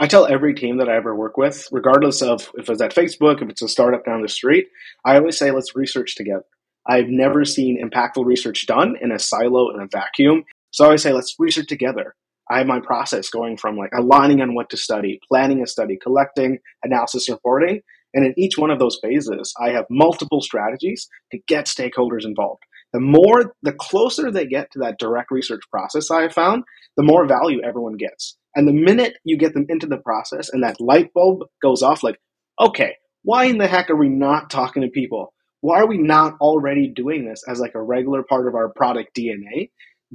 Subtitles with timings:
[0.00, 3.42] I tell every team that I ever work with, regardless of if it's at Facebook,
[3.42, 4.68] if it's a startup down the street,
[5.04, 6.44] I always say, let's research together.
[6.86, 10.44] I've never seen impactful research done in a silo in a vacuum.
[10.70, 12.14] So I always say, let's research together.
[12.48, 15.98] I have my process going from like aligning on what to study, planning a study,
[16.00, 17.80] collecting, analysis, reporting.
[18.14, 22.62] And in each one of those phases, I have multiple strategies to get stakeholders involved.
[22.92, 26.62] The more, the closer they get to that direct research process I have found,
[26.96, 28.38] the more value everyone gets.
[28.58, 32.02] And the minute you get them into the process and that light bulb goes off,
[32.02, 32.18] like,
[32.60, 35.32] okay, why in the heck are we not talking to people?
[35.60, 39.14] Why are we not already doing this as like a regular part of our product
[39.16, 39.70] DNA?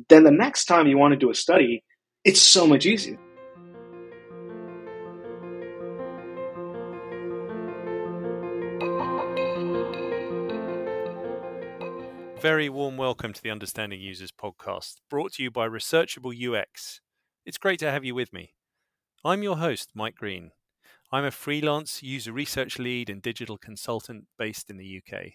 [0.09, 1.85] Then the next time you want to do a study,
[2.25, 3.17] it's so much easier.
[12.41, 16.99] Very warm welcome to the Understanding Users podcast, brought to you by Researchable UX.
[17.45, 18.53] It's great to have you with me.
[19.25, 20.51] I'm your host, Mike Green.
[21.11, 25.33] I'm a freelance user research lead and digital consultant based in the UK.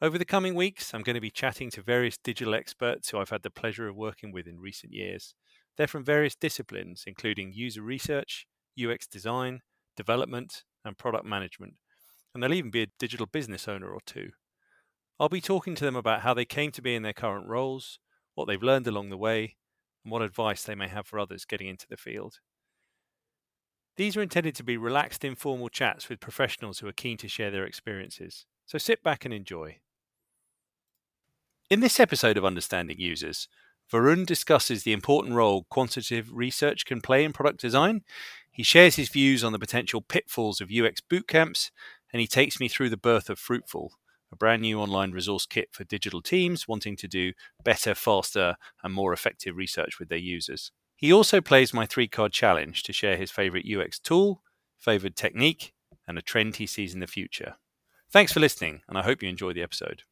[0.00, 3.28] Over the coming weeks, I'm going to be chatting to various digital experts who I've
[3.28, 5.34] had the pleasure of working with in recent years
[5.76, 8.46] they're from various disciplines, including user research,
[8.82, 9.60] UX design,
[9.96, 11.74] development, and product management.
[12.34, 14.30] And they'll even be a digital business owner or two.
[15.20, 17.98] I'll be talking to them about how they came to be in their current roles,
[18.34, 19.56] what they've learned along the way,
[20.04, 22.40] and what advice they may have for others getting into the field.
[23.96, 27.50] These are intended to be relaxed, informal chats with professionals who are keen to share
[27.50, 28.46] their experiences.
[28.64, 29.78] So sit back and enjoy.
[31.68, 33.48] In this episode of Understanding Users,
[33.90, 38.02] Varun discusses the important role quantitative research can play in product design.
[38.50, 41.70] He shares his views on the potential pitfalls of UX bootcamps,
[42.12, 43.92] and he takes me through the birth of Fruitful,
[44.32, 47.32] a brand new online resource kit for digital teams wanting to do
[47.64, 50.72] better, faster, and more effective research with their users.
[50.96, 54.42] He also plays my three card challenge to share his favorite UX tool,
[54.78, 55.74] favored technique,
[56.06, 57.56] and a trend he sees in the future.
[58.10, 60.02] Thanks for listening, and I hope you enjoy the episode.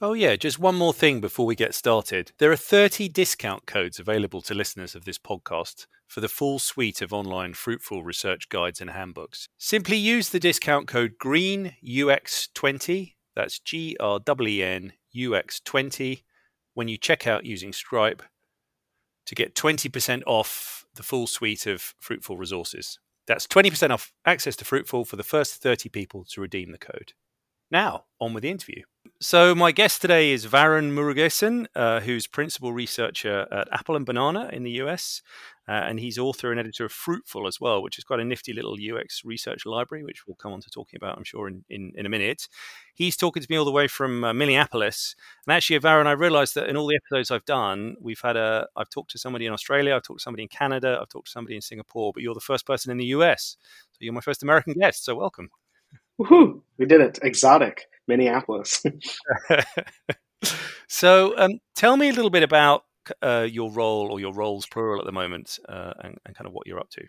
[0.00, 2.32] Oh, yeah, just one more thing before we get started.
[2.38, 7.00] There are 30 discount codes available to listeners of this podcast for the full suite
[7.00, 9.48] of online fruitful research guides and handbooks.
[9.56, 16.22] Simply use the discount code GREENUX20, that's G R E N U X 20,
[16.74, 18.22] when you check out using Stripe
[19.24, 22.98] to get 20% off the full suite of fruitful resources.
[23.26, 27.14] That's 20% off access to Fruitful for the first 30 people to redeem the code.
[27.70, 28.82] Now, on with the interview.
[29.18, 34.50] So, my guest today is Varun Murugesan, uh, who's principal researcher at Apple and Banana
[34.52, 35.22] in the US.
[35.68, 38.52] Uh, and he's author and editor of Fruitful as well, which is quite a nifty
[38.52, 41.92] little UX research library, which we'll come on to talking about, I'm sure, in, in,
[41.94, 42.48] in a minute.
[42.94, 45.14] He's talking to me all the way from uh, Minneapolis.
[45.46, 48.66] And actually, Varun, I realized that in all the episodes I've done, we've had a,
[48.76, 51.32] I've talked to somebody in Australia, I've talked to somebody in Canada, I've talked to
[51.32, 53.56] somebody in Singapore, but you're the first person in the US.
[53.92, 55.04] So, you're my first American guest.
[55.04, 55.50] So, welcome.
[56.20, 56.62] Woohoo!
[56.76, 57.20] We did it.
[57.22, 57.86] Exotic.
[58.08, 58.82] Minneapolis.
[60.88, 62.84] so, um, tell me a little bit about
[63.22, 66.52] uh, your role or your roles plural at the moment, uh, and, and, kind of
[66.52, 67.04] what you're up to.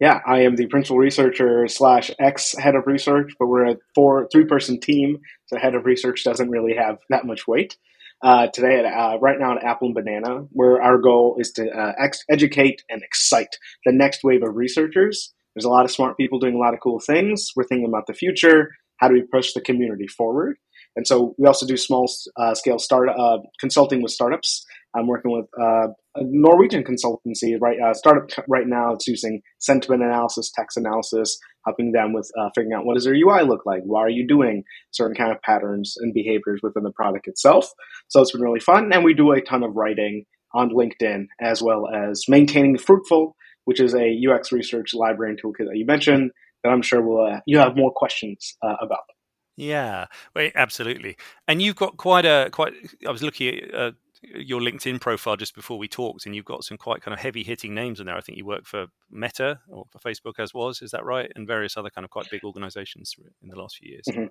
[0.00, 4.28] Yeah, I am the principal researcher slash ex head of research, but we're a four
[4.32, 7.76] three person team, so head of research doesn't really have that much weight.
[8.22, 11.68] Uh, today, at, uh, right now at Apple and Banana, where our goal is to
[11.68, 15.34] uh, ex- educate and excite the next wave of researchers.
[15.54, 17.50] There's a lot of smart people doing a lot of cool things.
[17.54, 20.56] We're thinking about the future how do we push the community forward?
[20.96, 24.64] And so we also do small uh, scale start uh, consulting with startups.
[24.96, 28.92] I'm working with uh, a Norwegian consultancy right uh, startup right now.
[28.92, 33.14] It's using sentiment analysis, text analysis, helping them with uh, figuring out what does their
[33.14, 33.82] UI look like.
[33.84, 34.62] Why are you doing
[34.92, 37.68] certain kind of patterns and behaviors within the product itself?
[38.08, 41.60] So it's been really fun, and we do a ton of writing on LinkedIn as
[41.60, 43.34] well as maintaining Fruitful,
[43.64, 46.30] which is a UX research library and toolkit that you mentioned
[46.62, 49.02] that I'm sure will uh, you have more questions about.
[49.56, 51.16] Yeah, well, absolutely.
[51.46, 52.72] And you've got quite a quite.
[53.06, 53.90] I was looking at uh,
[54.34, 57.42] your LinkedIn profile just before we talked, and you've got some quite kind of heavy
[57.42, 58.16] hitting names in there.
[58.16, 61.30] I think you work for Meta or for Facebook as was, is that right?
[61.36, 64.04] And various other kind of quite big organizations in the last few years.
[64.10, 64.26] Mm-hmm.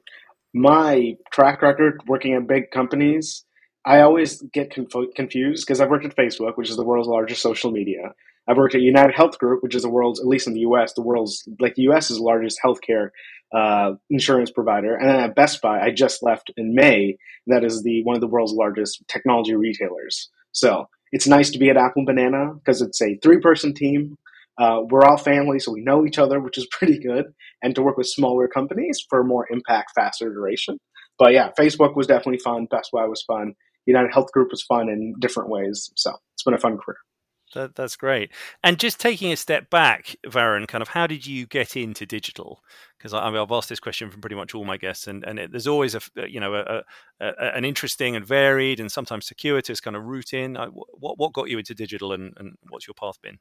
[0.53, 3.45] My track record working at big companies,
[3.85, 7.41] I always get conf- confused because I've worked at Facebook, which is the world's largest
[7.41, 8.13] social media.
[8.47, 10.93] I've worked at United Health Group, which is the world's, at least in the U.S.,
[10.93, 13.09] the world's like the U.S.'s largest healthcare
[13.55, 17.17] uh, insurance provider, and then at Best Buy, I just left in May.
[17.47, 20.29] That is the one of the world's largest technology retailers.
[20.51, 24.17] So it's nice to be at Apple Banana because it's a three-person team.
[24.59, 27.25] Uh, we're all family, so we know each other, which is pretty good.
[27.61, 30.77] And to work with smaller companies for more impact, faster duration.
[31.17, 32.67] But yeah, Facebook was definitely fun.
[32.69, 33.53] Best Buy was fun.
[33.85, 35.91] United Health Group was fun in different ways.
[35.95, 36.97] So it's been a fun career.
[37.53, 38.31] That, that's great.
[38.63, 42.63] And just taking a step back, Varun, kind of how did you get into digital?
[42.97, 45.51] Because I, have asked this question from pretty much all my guests, and, and it,
[45.51, 46.83] there's always a you know a,
[47.19, 50.55] a, an interesting and varied and sometimes circuitous kind of route in.
[50.55, 53.39] What what got you into digital, and, and what's your path been?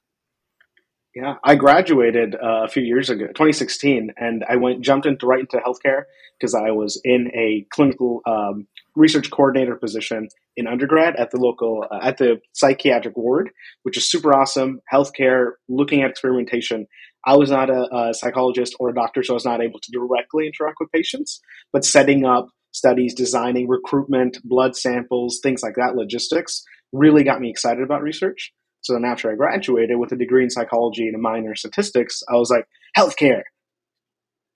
[1.14, 5.40] Yeah, I graduated uh, a few years ago, 2016, and I went jumped into right
[5.40, 6.04] into healthcare
[6.38, 8.66] because I was in a clinical um,
[8.96, 13.50] research coordinator position in undergrad at the local uh, at the psychiatric ward,
[13.82, 14.80] which is super awesome.
[14.92, 16.86] Healthcare, looking at experimentation.
[17.24, 19.92] I was not a, a psychologist or a doctor, so I was not able to
[19.92, 21.40] directly interact with patients,
[21.72, 27.50] but setting up studies, designing recruitment, blood samples, things like that, logistics really got me
[27.50, 28.52] excited about research.
[28.82, 32.22] So then after I graduated with a degree in psychology and a minor in statistics,
[32.28, 32.66] I was like,
[32.96, 33.42] healthcare.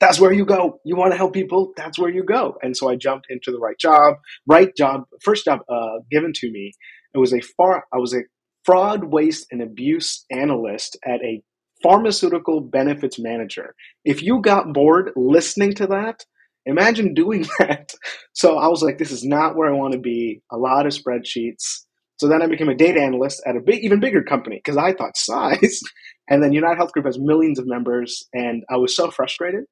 [0.00, 0.80] That's where you go.
[0.84, 1.72] You want to help people.
[1.76, 2.56] That's where you go.
[2.62, 4.16] And so I jumped into the right job,
[4.46, 6.72] right job, first job uh, given to me.
[7.14, 8.20] It was a far, I was a
[8.64, 11.42] fraud, waste, and abuse analyst at a
[11.82, 13.74] pharmaceutical benefits manager.
[14.04, 16.24] If you got bored listening to that,
[16.66, 17.92] imagine doing that.
[18.34, 20.42] So I was like, this is not where I want to be.
[20.52, 21.84] A lot of spreadsheets,
[22.18, 24.92] so then I became a data analyst at a big, even bigger company because I
[24.92, 25.80] thought size.
[26.28, 29.64] and then United Health Group has millions of members, and I was so frustrated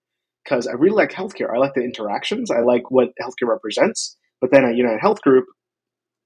[0.44, 1.54] because I really like healthcare.
[1.54, 2.50] I like the interactions.
[2.50, 4.16] I like what healthcare represents.
[4.40, 5.46] But then at United Health Group,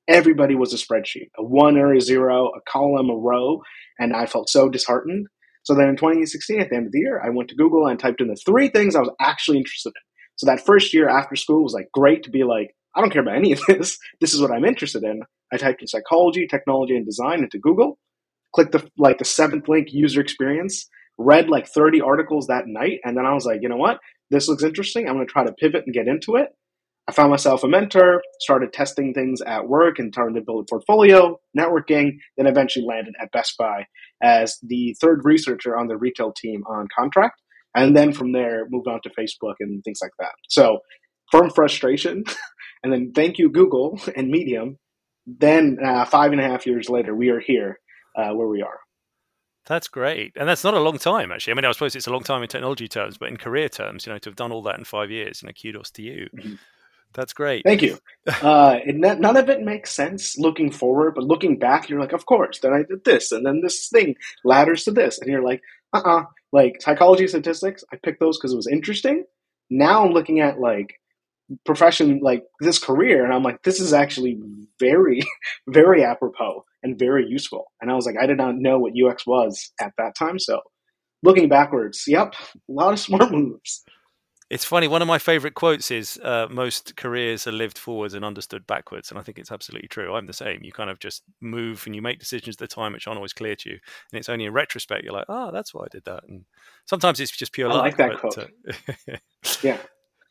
[0.09, 3.63] everybody was a spreadsheet, a one or a zero, a column, a row,
[3.99, 5.27] and I felt so disheartened.
[5.63, 7.99] So then in 2016, at the end of the year, I went to Google and
[7.99, 10.03] typed in the three things I was actually interested in.
[10.37, 13.23] So that first year after school was like great to be like, I don't care
[13.23, 13.99] about any of this.
[14.21, 15.21] This is what I'm interested in.
[15.53, 17.99] I typed in psychology, technology, and design into Google,
[18.55, 20.89] clicked the like the seventh link user experience,
[21.19, 23.99] read like 30 articles that night, and then I was like, you know what?
[24.31, 25.09] This looks interesting.
[25.09, 26.49] I'm going to try to pivot and get into it.
[27.09, 30.71] I found myself a mentor, started testing things at work and started to build a
[30.71, 33.87] portfolio, networking, then eventually landed at Best Buy
[34.23, 37.41] as the third researcher on the retail team on contract.
[37.75, 40.33] And then from there, moved on to Facebook and things like that.
[40.49, 40.81] So,
[41.31, 42.25] from frustration,
[42.83, 44.79] and then thank you, Google and Medium,
[45.27, 47.79] then uh, five and a half years later, we are here
[48.17, 48.81] uh, where we are.
[49.69, 51.53] That's great, and that's not a long time actually.
[51.53, 54.07] I mean, I suppose it's a long time in technology terms, but in career terms,
[54.07, 56.29] you know, to have done all that in five years, you know, kudos to you.
[56.35, 56.55] Mm-hmm.
[57.15, 57.65] That's great.
[57.65, 57.99] Thank you.
[58.43, 62.61] Uh, none of it makes sense looking forward, but looking back, you're like, of course.
[62.61, 65.63] Then I did this, and then this thing ladders to this, and you're like,
[65.93, 66.21] uh, uh-uh.
[66.21, 69.25] uh Like psychology statistics, I picked those because it was interesting.
[69.71, 70.99] Now I'm looking at like
[71.65, 74.39] profession like this career and i'm like this is actually
[74.79, 75.23] very
[75.69, 77.67] very apropos and very useful.
[77.81, 80.39] And i was like i did not know what ux was at that time.
[80.39, 80.61] So
[81.23, 83.85] looking backwards yep a lot of smart moves.
[84.51, 88.25] It's funny one of my favorite quotes is uh, most careers are lived forwards and
[88.25, 89.11] understood backwards.
[89.11, 90.15] And i think it's absolutely true.
[90.15, 90.61] I'm the same.
[90.63, 93.35] You kind of just move and you make decisions at the time which aren't always
[93.35, 93.79] clear to you.
[94.11, 96.25] And it's only in retrospect you're like oh that's why i did that.
[96.29, 96.45] And
[96.87, 98.51] sometimes it's just pure I luck like that but, quote.
[99.09, 99.17] Uh,
[99.63, 99.79] yeah.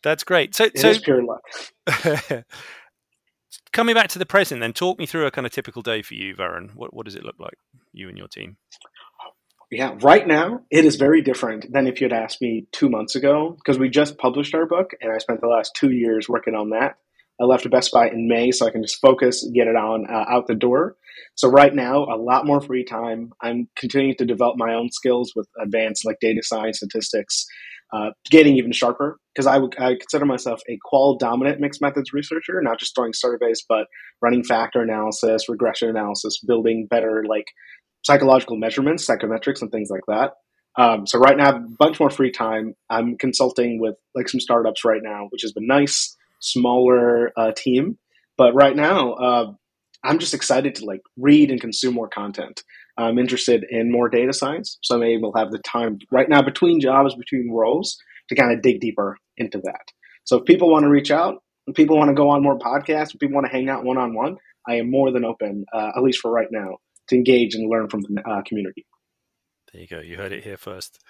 [0.03, 0.55] That's great.
[0.55, 1.41] So, it so is pure luck.
[3.77, 6.15] coming back to the present, then talk me through a kind of typical day for
[6.15, 6.75] you, Varun.
[6.75, 7.57] What what does it look like,
[7.94, 8.57] you and your team?
[9.69, 13.15] Yeah, right now it is very different than if you had asked me two months
[13.15, 16.56] ago because we just published our book and I spent the last two years working
[16.56, 16.97] on that.
[17.39, 20.25] I left Best Buy in May so I can just focus, get it on uh,
[20.27, 20.95] out the door.
[21.35, 23.31] So right now, a lot more free time.
[23.41, 27.45] I'm continuing to develop my own skills with advanced like data science, statistics,
[27.94, 32.61] uh, getting even sharper because I, I consider myself a qual dominant mixed methods researcher,
[32.61, 33.87] not just throwing surveys, but
[34.21, 37.45] running factor analysis, regression analysis, building better like
[38.03, 40.33] psychological measurements, psychometrics, and things like that.
[40.77, 42.75] Um, so right now, a bunch more free time.
[42.89, 47.97] I'm consulting with like some startups right now, which has been nice, smaller uh, team.
[48.37, 49.51] But right now, uh,
[50.03, 52.61] I'm just excited to like read and consume more content.
[52.97, 56.80] I'm interested in more data science, so maybe we'll have the time right now between
[56.80, 57.97] jobs, between roles,
[58.30, 59.92] to kind of dig deeper into that.
[60.23, 63.13] So if people want to reach out, if people want to go on more podcasts,
[63.13, 64.37] if people want to hang out one on one,
[64.68, 66.77] I am more than open, uh, at least for right now,
[67.09, 68.85] to engage and learn from the uh, community.
[69.74, 70.00] There you go.
[70.00, 71.04] You heard it here first.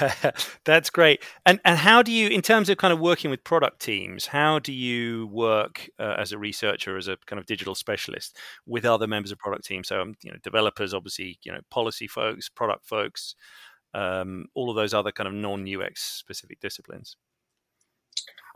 [0.64, 1.22] That's great.
[1.44, 4.58] And and how do you, in terms of kind of working with product teams, how
[4.58, 8.36] do you work uh, as a researcher, as a kind of digital specialist,
[8.66, 9.88] with other members of product teams?
[9.88, 13.34] So, um, you know, developers, obviously, you know, policy folks, product folks,
[13.92, 17.16] um, all of those other kind of non UX specific disciplines.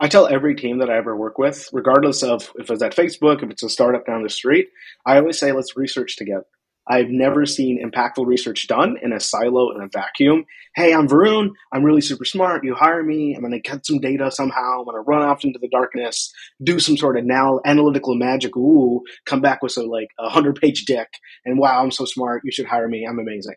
[0.01, 3.43] I tell every team that I ever work with, regardless of if it's at Facebook,
[3.43, 4.69] if it's a startup down the street,
[5.05, 6.47] I always say, let's research together
[6.87, 10.45] I've never seen impactful research done in a silo in a vacuum.
[10.75, 11.51] Hey, I'm Varun.
[11.71, 12.63] I'm really super smart.
[12.63, 13.35] You hire me.
[13.35, 14.79] I'm going to get some data somehow.
[14.79, 18.57] I'm going to run off into the darkness, do some sort of now analytical magic.
[18.57, 21.09] Ooh, come back with a like a hundred page deck.
[21.45, 22.41] And wow, I'm so smart.
[22.43, 23.05] You should hire me.
[23.09, 23.55] I'm amazing.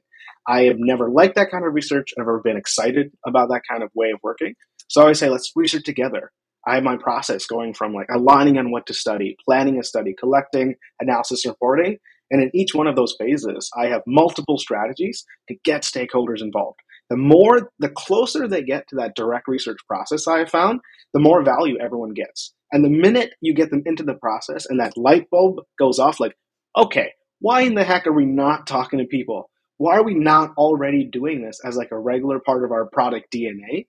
[0.48, 2.12] I have never liked that kind of research.
[2.12, 4.54] I've never been excited about that kind of way of working.
[4.88, 6.30] So I always say, let's research together.
[6.66, 10.14] I have my process going from like aligning on what to study, planning a study,
[10.18, 11.98] collecting, analysis, reporting.
[12.30, 16.80] And in each one of those phases, I have multiple strategies to get stakeholders involved.
[17.08, 20.80] The more, the closer they get to that direct research process I have found,
[21.14, 22.52] the more value everyone gets.
[22.72, 26.18] And the minute you get them into the process and that light bulb goes off,
[26.18, 26.36] like,
[26.76, 29.50] okay, why in the heck are we not talking to people?
[29.78, 33.32] Why are we not already doing this as like a regular part of our product
[33.32, 33.86] DNA?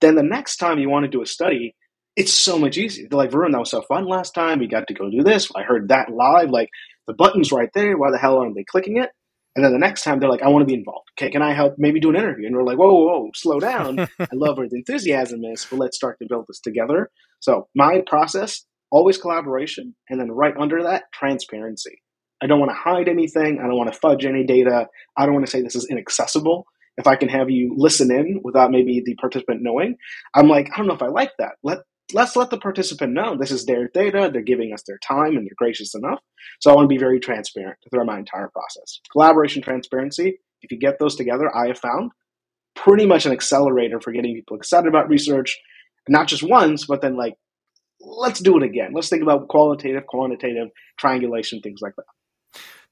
[0.00, 1.74] Then the next time you want to do a study,
[2.16, 3.06] it's so much easier.
[3.08, 4.58] They're like, Varun, that was so fun last time.
[4.58, 5.50] We got to go do this.
[5.54, 6.50] I heard that live.
[6.50, 6.70] Like
[7.06, 7.96] the button's right there.
[7.96, 9.10] Why the hell aren't they clicking it?
[9.54, 11.08] And then the next time they're like, I want to be involved.
[11.18, 12.46] Okay, can I help maybe do an interview?
[12.46, 13.98] And we're like, whoa, whoa, whoa slow down.
[14.20, 17.10] I love where the enthusiasm is, but let's start to build this together.
[17.40, 19.94] So my process, always collaboration.
[20.10, 22.02] And then right under that, transparency.
[22.42, 23.58] I don't want to hide anything.
[23.58, 24.88] I don't want to fudge any data.
[25.16, 28.40] I don't want to say this is inaccessible if I can have you listen in
[28.42, 29.96] without maybe the participant knowing,
[30.34, 31.52] I'm like, I don't know if I like that.
[31.62, 31.78] Let
[32.12, 34.30] let's let the participant know this is their data.
[34.32, 36.20] They're giving us their time and they're gracious enough.
[36.60, 39.00] So I want to be very transparent throughout my entire process.
[39.12, 40.38] Collaboration, transparency.
[40.62, 42.12] If you get those together, I have found
[42.74, 45.58] pretty much an accelerator for getting people excited about research,
[46.08, 47.34] not just once, but then like,
[48.00, 48.92] let's do it again.
[48.94, 52.04] Let's think about qualitative, quantitative, triangulation, things like that.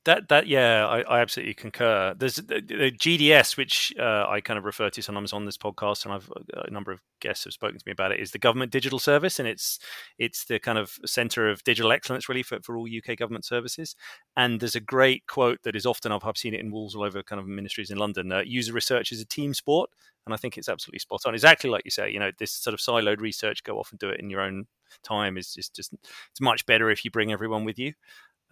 [0.04, 2.14] That that yeah, I, I absolutely concur.
[2.14, 6.04] There's the, the GDS, which uh, I kind of refer to sometimes on this podcast,
[6.04, 8.20] and I've uh, a number of guests have spoken to me about it.
[8.20, 9.78] Is the government digital service, and it's
[10.18, 13.96] it's the kind of center of digital excellence really for, for all UK government services.
[14.37, 17.02] And there's a great quote that is often I've, I've seen it in walls all
[17.02, 18.30] over kind of ministries in London.
[18.30, 19.88] Uh, user research is a team sport,
[20.26, 21.32] and I think it's absolutely spot on.
[21.32, 24.11] Exactly like you say, you know, this sort of siloed research, go off and do
[24.11, 24.66] it in your own
[25.02, 27.92] time is just just it's much better if you bring everyone with you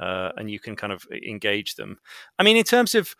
[0.03, 1.99] uh, and you can kind of engage them.
[2.39, 3.15] I mean, in terms of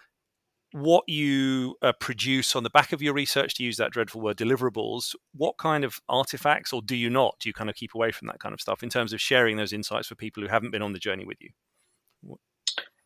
[0.73, 4.37] what you uh, produce on the back of your research, to use that dreadful word,
[4.37, 7.37] deliverables, what kind of artifacts, or do you not?
[7.41, 9.57] Do you kind of keep away from that kind of stuff in terms of sharing
[9.57, 11.51] those insights for people who haven't been on the journey with you?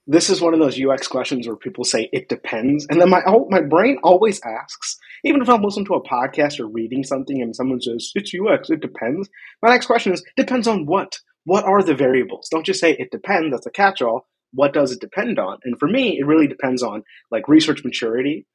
[0.07, 3.23] This is one of those UX questions where people say it depends, and then my
[3.51, 7.57] my brain always asks, even if I'm listening to a podcast or reading something and
[7.57, 9.29] someone says it's UX, it depends.
[9.63, 11.19] My next question is depends on what?
[11.47, 12.49] What are the variables?
[12.51, 14.27] Don't just say it depends, that's a catch all.
[14.53, 15.59] What does it depend on?
[15.65, 18.47] And for me, it really depends on like research maturity.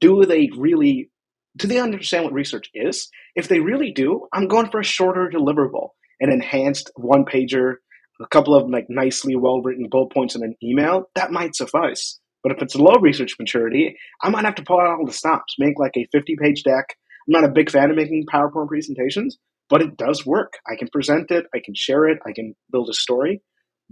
[0.00, 1.10] Do they really
[1.56, 3.08] do they understand what research is?
[3.36, 5.90] If they really do, I'm going for a shorter deliverable,
[6.20, 7.74] an enhanced one pager,
[8.20, 12.18] a couple of like nicely well written bullet points in an email, that might suffice.
[12.42, 15.54] But if it's low research maturity, I might have to pull out all the stops,
[15.58, 16.96] make like a 50 page deck.
[17.28, 19.38] I'm not a big fan of making PowerPoint presentations,
[19.70, 20.54] but it does work.
[20.70, 23.42] I can present it, I can share it, I can build a story.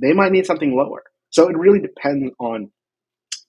[0.00, 1.04] They might need something lower.
[1.30, 2.70] So it really depends on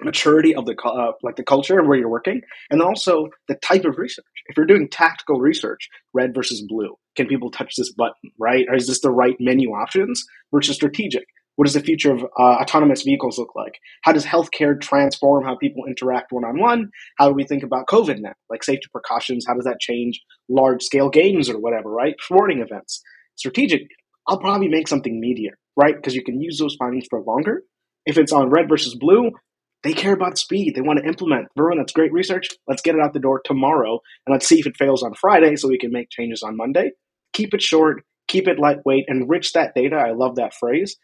[0.01, 3.97] maturity of the uh, like the culture where you're working and also the type of
[3.97, 8.65] research if you're doing tactical research red versus blue can people touch this button right
[8.69, 11.25] or is this the right menu options versus strategic
[11.59, 13.81] what does the future of uh, autonomous vehicles look like?
[14.03, 16.89] How does healthcare transform how people interact one on one?
[17.17, 18.31] How do we think about COVID now?
[18.49, 22.15] Like safety precautions, how does that change large scale games or whatever, right?
[22.21, 23.01] Sporting events.
[23.35, 23.81] Strategic,
[24.25, 25.93] I'll probably make something media, right?
[25.97, 27.63] Because you can use those findings for longer.
[28.05, 29.31] If it's on red versus blue,
[29.83, 30.75] they care about speed.
[30.75, 31.47] They want to implement.
[31.57, 32.47] Varun, that's great research.
[32.69, 35.57] Let's get it out the door tomorrow and let's see if it fails on Friday
[35.57, 36.91] so we can make changes on Monday.
[37.33, 39.97] Keep it short, keep it lightweight, enrich that data.
[39.97, 40.95] I love that phrase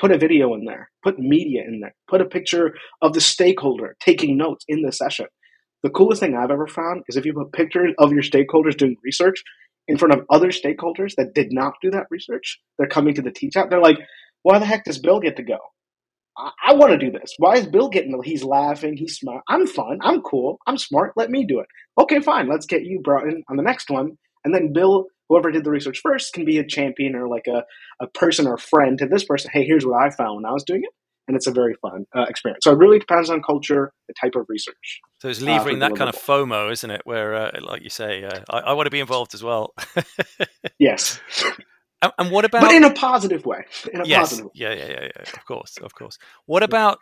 [0.00, 3.96] Put a video in there, put media in there, put a picture of the stakeholder
[4.00, 5.26] taking notes in the session.
[5.84, 8.96] The coolest thing I've ever found is if you put pictures of your stakeholders doing
[9.04, 9.42] research
[9.86, 13.30] in front of other stakeholders that did not do that research, they're coming to the
[13.30, 13.70] teach out.
[13.70, 13.98] They're like,
[14.42, 15.58] why the heck does Bill get to go?
[16.36, 17.34] I, I want to do this.
[17.38, 18.18] Why is Bill getting?
[18.24, 18.96] He's laughing.
[18.96, 19.42] He's smart.
[19.48, 19.98] I'm fun.
[20.02, 20.58] I'm cool.
[20.66, 21.12] I'm smart.
[21.16, 21.66] Let me do it.
[22.00, 22.48] Okay, fine.
[22.48, 24.16] Let's get you brought in on the next one.
[24.44, 27.64] And then Bill whoever did the research first can be a champion or like a,
[28.00, 29.50] a person or friend to this person.
[29.52, 30.90] Hey, here's what I found when I was doing it.
[31.26, 32.64] And it's a very fun uh, experience.
[32.64, 35.00] So it really depends on culture, the type of research.
[35.22, 37.00] So it's uh, levering uh, that kind of FOMO, isn't it?
[37.04, 39.72] Where, uh, like you say, uh, I, I, want to be involved as well.
[40.78, 41.18] yes.
[42.02, 42.60] And, and, what about?
[42.60, 43.64] But in a positive way.
[43.90, 44.20] In a yes.
[44.20, 44.50] positive way.
[44.54, 45.22] Yeah, yeah, yeah, yeah.
[45.22, 46.18] Of course, of course.
[46.44, 46.98] What about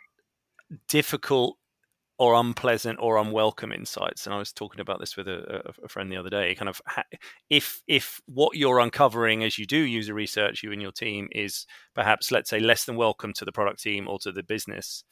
[0.89, 1.57] difficult
[2.23, 4.27] or unpleasant or unwelcome insights.
[4.27, 6.55] And I was talking about this with a, a friend the other day.
[6.55, 6.81] Kind of
[7.51, 11.67] if if what you're uncovering as you do user research, you and your team is
[11.97, 15.03] perhaps let's say less than welcome to the product team or to the business.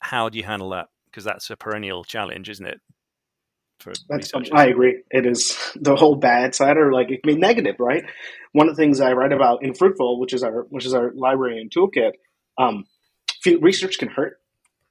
[0.00, 0.88] how do you handle that?
[1.06, 2.80] Because that's a perennial challenge, isn't it?
[4.08, 5.02] That's, I agree.
[5.10, 8.04] It is the whole bad side, or like it can be negative, right?
[8.52, 11.12] One of the things I write about in Fruitful, which is our which is our
[11.14, 12.12] library and toolkit,
[12.58, 12.84] um,
[13.60, 14.38] research can hurt.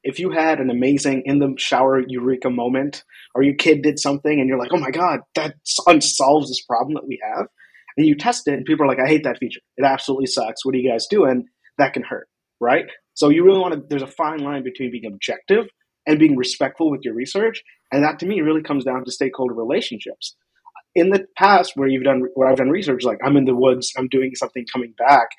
[0.03, 3.03] If you had an amazing in the shower eureka moment,
[3.35, 5.55] or your kid did something and you're like, "Oh my god, that
[5.87, 7.47] unsolves this problem that we have,"
[7.97, 9.61] and you test it, and people are like, "I hate that feature.
[9.77, 10.65] It absolutely sucks.
[10.65, 12.27] What are you guys doing?" That can hurt,
[12.59, 12.85] right?
[13.13, 13.83] So you really want to.
[13.89, 15.67] There's a fine line between being objective
[16.05, 19.53] and being respectful with your research, and that to me really comes down to stakeholder
[19.53, 20.35] relationships.
[20.95, 23.91] In the past, where you've done where I've done research, like I'm in the woods,
[23.97, 25.29] I'm doing something, coming back.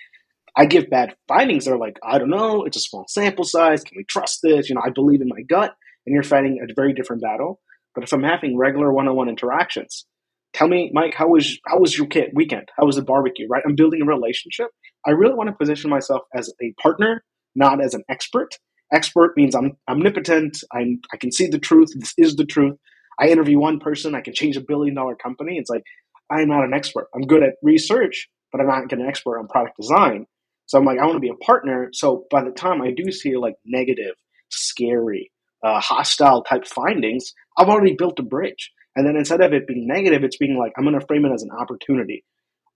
[0.57, 1.65] I give bad findings.
[1.65, 3.83] They're like, I don't know, it's a small sample size.
[3.83, 4.69] Can we trust this?
[4.69, 5.75] You know, I believe in my gut,
[6.07, 7.61] and you're fighting a very different battle.
[7.95, 10.07] But if I'm having regular one-on-one interactions,
[10.53, 12.69] tell me, Mike, how was how was your kid weekend?
[12.79, 13.47] How was the barbecue?
[13.49, 13.63] Right?
[13.67, 14.69] I'm building a relationship.
[15.07, 18.57] I really want to position myself as a partner, not as an expert.
[18.93, 20.59] Expert means I'm omnipotent.
[20.73, 21.89] I'm I can see the truth.
[21.97, 22.77] This is the truth.
[23.19, 25.57] I interview one person, I can change a billion dollar company.
[25.59, 25.83] It's like
[26.31, 27.09] I'm not an expert.
[27.15, 30.27] I'm good at research, but I'm not an expert on product design.
[30.67, 31.91] So I'm like, I want to be a partner.
[31.93, 34.15] So by the time I do see like negative,
[34.51, 35.31] scary,
[35.63, 38.71] uh, hostile type findings, I've already built a bridge.
[38.97, 41.33] And then instead of it being negative, it's being like, I'm going to frame it
[41.33, 42.25] as an opportunity.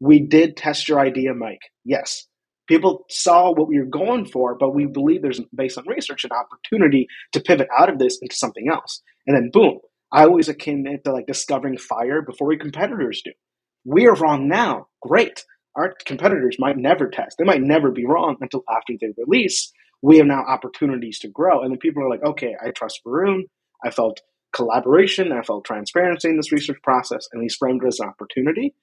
[0.00, 1.60] We did test your idea, Mike.
[1.84, 2.26] Yes.
[2.66, 6.30] People saw what we were going for, but we believe there's, based on research, an
[6.32, 9.02] opportunity to pivot out of this into something else.
[9.26, 9.78] And then boom.
[10.12, 13.32] I always akin it to like discovering fire before we competitors do.
[13.84, 14.88] We are wrong now.
[15.02, 15.44] Great.
[15.76, 17.36] Our competitors might never test.
[17.38, 19.72] They might never be wrong until after they release.
[20.02, 21.62] We have now opportunities to grow.
[21.62, 23.42] And then people are like, okay, I trust Varun.
[23.84, 24.20] I felt
[24.52, 25.32] collaboration.
[25.32, 28.74] I felt transparency in this research process, and he's framed it as an opportunity.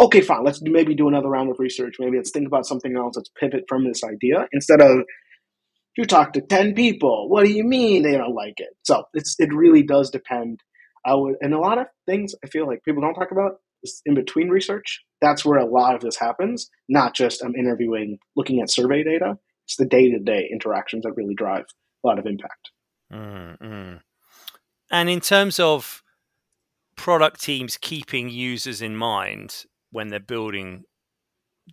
[0.00, 0.44] Okay, fine.
[0.44, 1.96] Let's maybe do another round of research.
[1.98, 3.16] Maybe let's think about something else.
[3.16, 5.00] Let's pivot from this idea instead of
[5.96, 7.28] you talk to ten people.
[7.28, 8.70] What do you mean they don't like it?
[8.84, 10.60] So it's it really does depend.
[11.04, 13.56] I would, and a lot of things I feel like people don't talk about
[14.06, 15.02] in between research.
[15.20, 16.68] That's where a lot of this happens.
[16.88, 19.38] Not just I'm interviewing, looking at survey data.
[19.64, 21.64] It's the day to day interactions that really drive
[22.04, 22.70] a lot of impact.
[23.12, 23.96] Mm-hmm.
[24.90, 26.02] And in terms of
[26.96, 30.84] product teams keeping users in mind when they're building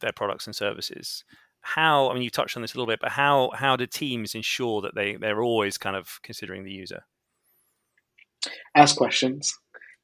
[0.02, 1.24] their products and services,
[1.62, 4.36] how I mean you touched on this a little bit, but how how do teams
[4.36, 7.06] ensure that they they're always kind of considering the user?
[8.76, 9.58] Ask questions.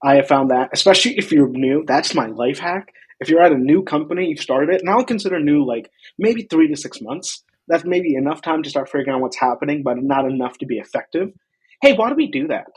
[0.03, 2.93] I have found that, especially if you're new, that's my life hack.
[3.19, 6.47] If you're at a new company, you've started it, and I'll consider new like maybe
[6.49, 7.43] three to six months.
[7.67, 10.77] That's maybe enough time to start figuring out what's happening, but not enough to be
[10.77, 11.29] effective.
[11.81, 12.67] Hey, why do we do that?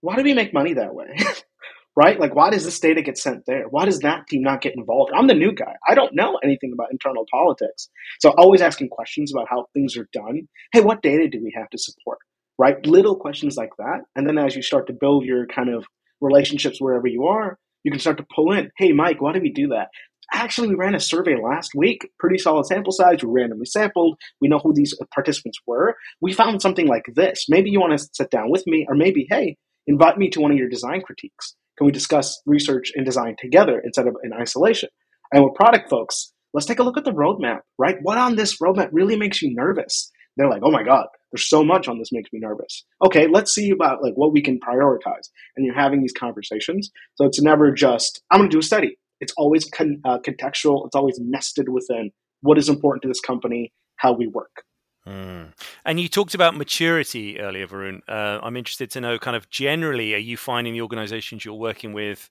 [0.00, 1.16] why do we make money that way?
[1.96, 2.18] right?
[2.20, 3.64] Like, why does this data get sent there?
[3.68, 5.12] Why does that team not get involved?
[5.14, 5.74] I'm the new guy.
[5.88, 7.88] I don't know anything about internal politics.
[8.20, 10.48] So, always asking questions about how things are done.
[10.72, 12.18] Hey, what data do we have to support?
[12.58, 12.84] Right?
[12.84, 14.00] Little questions like that.
[14.16, 15.84] And then as you start to build your kind of
[16.20, 19.52] relationships wherever you are, you can start to pull in, hey, Mike, why did we
[19.52, 19.88] do that?
[20.32, 23.22] Actually, we ran a survey last week, pretty solid sample size.
[23.22, 24.18] We randomly sampled.
[24.40, 25.94] We know who these participants were.
[26.20, 27.46] We found something like this.
[27.48, 30.50] Maybe you want to sit down with me, or maybe, hey, invite me to one
[30.50, 31.54] of your design critiques.
[31.78, 34.90] Can we discuss research and design together instead of in isolation?
[35.32, 37.96] And with product folks, let's take a look at the roadmap, right?
[38.02, 40.10] What on this roadmap really makes you nervous?
[40.36, 42.84] They're like, oh my God, there's so much on this makes me nervous.
[43.04, 45.28] Okay, let's see about like what we can prioritize.
[45.56, 46.90] And you're having these conversations.
[47.16, 48.96] So it's never just, I'm going to do a study.
[49.20, 50.86] It's always con- uh, contextual.
[50.86, 52.10] It's always nested within
[52.40, 54.62] what is important to this company, how we work.
[55.06, 55.52] Mm.
[55.84, 58.00] And you talked about maturity earlier, Varun.
[58.06, 61.92] Uh, I'm interested to know, kind of generally, are you finding the organizations you're working
[61.92, 62.30] with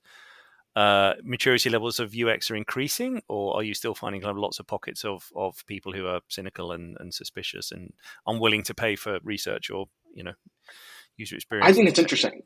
[0.78, 4.60] uh, maturity levels of UX are increasing, or are you still finding kind of lots
[4.60, 7.92] of pockets of of people who are cynical and, and suspicious and
[8.28, 10.34] unwilling to pay for research or you know
[11.16, 11.68] user experience?
[11.68, 12.42] I think it's interesting.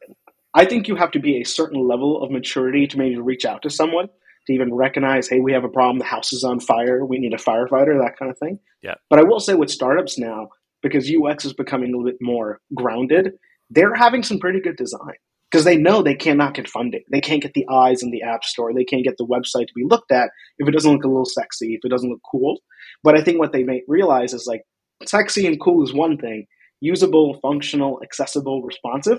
[0.55, 3.61] I think you have to be a certain level of maturity to maybe reach out
[3.63, 4.09] to someone
[4.47, 7.35] to even recognize, hey, we have a problem, the house is on fire, we need
[7.35, 8.59] a firefighter, that kind of thing.
[8.83, 8.95] Yeah.
[9.11, 10.49] But I will say with startups now,
[10.83, 13.35] because UX is becoming a little bit more grounded,
[13.71, 15.17] they're having some pretty good design
[15.53, 17.03] because they know they cannot get funding.
[17.11, 18.73] They can't get the eyes in the app store.
[18.73, 21.27] They can't get the website to be looked at if it doesn't look a little
[21.27, 22.59] sexy, if it doesn't look cool.
[23.05, 24.63] But I think what they may realize is like
[25.07, 26.47] sexy and cool is one thing.
[26.81, 29.19] Usable, functional, accessible, responsive.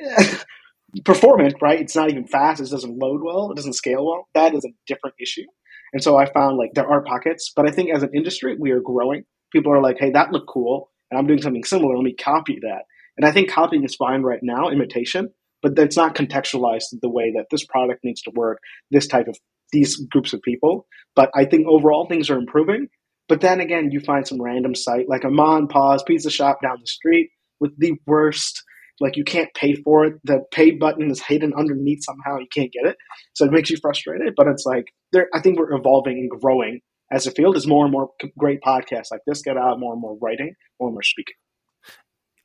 [0.00, 0.36] Eh,
[1.04, 1.80] performant, right?
[1.80, 2.60] It's not even fast.
[2.60, 3.50] It doesn't load well.
[3.50, 4.28] It doesn't scale well.
[4.34, 5.44] That is a different issue.
[5.92, 8.70] And so I found like there are pockets, but I think as an industry, we
[8.70, 9.24] are growing.
[9.52, 10.90] People are like, hey, that looked cool.
[11.10, 11.96] And I'm doing something similar.
[11.96, 12.84] Let me copy that.
[13.16, 15.28] And I think copying is fine right now, imitation,
[15.62, 18.58] but that's not contextualized the way that this product needs to work,
[18.90, 19.38] this type of
[19.72, 20.86] these groups of people.
[21.16, 22.88] But I think overall things are improving.
[23.28, 26.78] But then again, you find some random site like a mom pause pizza shop down
[26.80, 28.62] the street with the worst.
[29.00, 30.14] Like you can't pay for it.
[30.24, 32.38] The pay button is hidden underneath somehow.
[32.38, 32.96] You can't get it,
[33.34, 34.34] so it makes you frustrated.
[34.36, 35.28] But it's like there.
[35.34, 39.10] I think we're evolving and growing as a field as more and more great podcasts
[39.10, 41.34] like this get out, more and more writing, more and more speaking.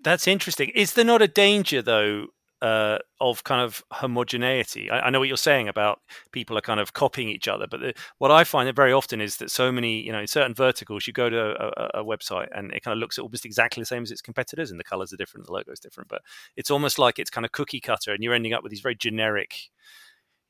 [0.03, 0.69] That's interesting.
[0.69, 2.27] Is there not a danger though
[2.62, 4.89] uh, of kind of homogeneity.
[4.89, 7.80] I, I, know what you're saying about people are kind of copying each other, but
[7.80, 10.56] the, what I find that very often is that so many, you know, in certain
[10.56, 13.86] verticals, you go to a, a, website and it kind of looks almost exactly the
[13.86, 16.22] same as its competitors, and the colors are different, the logo is different, but
[16.56, 18.96] it's almost like it's kind of cookie cutter, and you're ending up with these very
[18.96, 19.70] generic,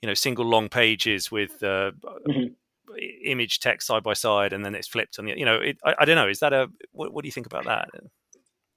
[0.01, 1.61] you know, single long pages with.
[1.61, 1.91] Uh,
[2.27, 2.53] mm-hmm.
[3.25, 5.93] image text side by side and then it's flipped on the you know it, I,
[5.99, 7.89] I, don't know is that a what, what do you think about that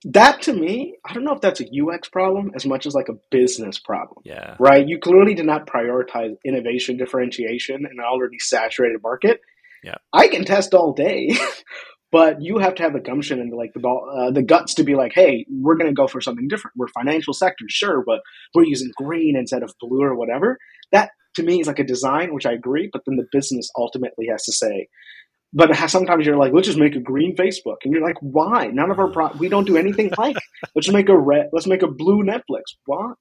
[0.05, 3.09] that to me, I don't know if that's a UX problem as much as like
[3.09, 4.23] a business problem.
[4.25, 4.57] Yeah.
[4.59, 4.87] Right?
[4.87, 9.41] You clearly did not prioritize innovation differentiation in an already saturated market.
[9.85, 9.97] Yeah.
[10.13, 11.37] I can test all day,
[12.13, 14.95] but you have to have the gumption and like the uh, the guts to be
[14.95, 16.77] like, hey, we're going to go for something different.
[16.77, 18.21] We're financial sector, sure, but
[18.55, 20.59] we're using green instead of blue or whatever.
[20.93, 24.27] That to me is like a design, which I agree, but then the business ultimately
[24.31, 24.89] has to say,
[25.53, 28.67] but sometimes you're like, let's just make a green Facebook, and you're like, why?
[28.69, 30.37] None of our pro- we don't do anything like.
[30.75, 31.47] let's make a red.
[31.53, 32.63] Let's make a blue Netflix.
[32.87, 33.17] What?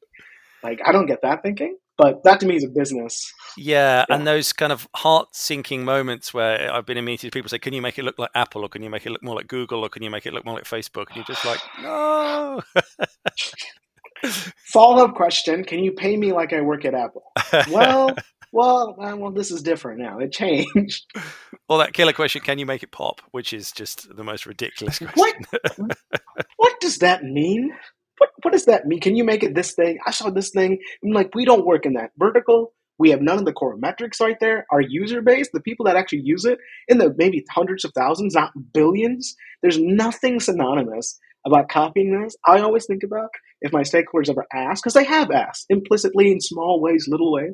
[0.63, 1.78] Like, I don't get that thinking.
[2.00, 3.30] But that to me is a business.
[3.58, 4.15] Yeah, yeah.
[4.15, 7.74] and those kind of heart sinking moments where I've been in meetings, people say, "Can
[7.74, 9.84] you make it look like Apple, or can you make it look more like Google,
[9.84, 12.62] or can you make it look more like Facebook?" And you're just like, "No."
[14.72, 17.24] Follow up question: Can you pay me like I work at Apple?
[17.70, 18.15] Well,
[18.51, 20.19] well, uh, well, this is different now.
[20.19, 21.05] It changed.
[21.67, 23.21] Well, that killer question: Can you make it pop?
[23.29, 25.13] Which is just the most ridiculous question.
[25.13, 25.35] What?
[26.57, 27.71] what does that mean?
[28.17, 28.99] What What does that mean?
[28.99, 29.99] Can you make it this thing?
[30.07, 30.79] I saw this thing.
[31.03, 32.73] I'm like, we don't work in that vertical.
[32.97, 34.65] We have none of the core metrics right there.
[34.71, 36.57] Our user base, the people that actually use it,
[36.88, 39.35] in the maybe hundreds of thousands, not billions.
[39.62, 42.35] There's nothing synonymous about copying this.
[42.47, 43.29] I always think about
[43.62, 47.53] if my stakeholders ever ask, because they have asked implicitly in small ways, little ways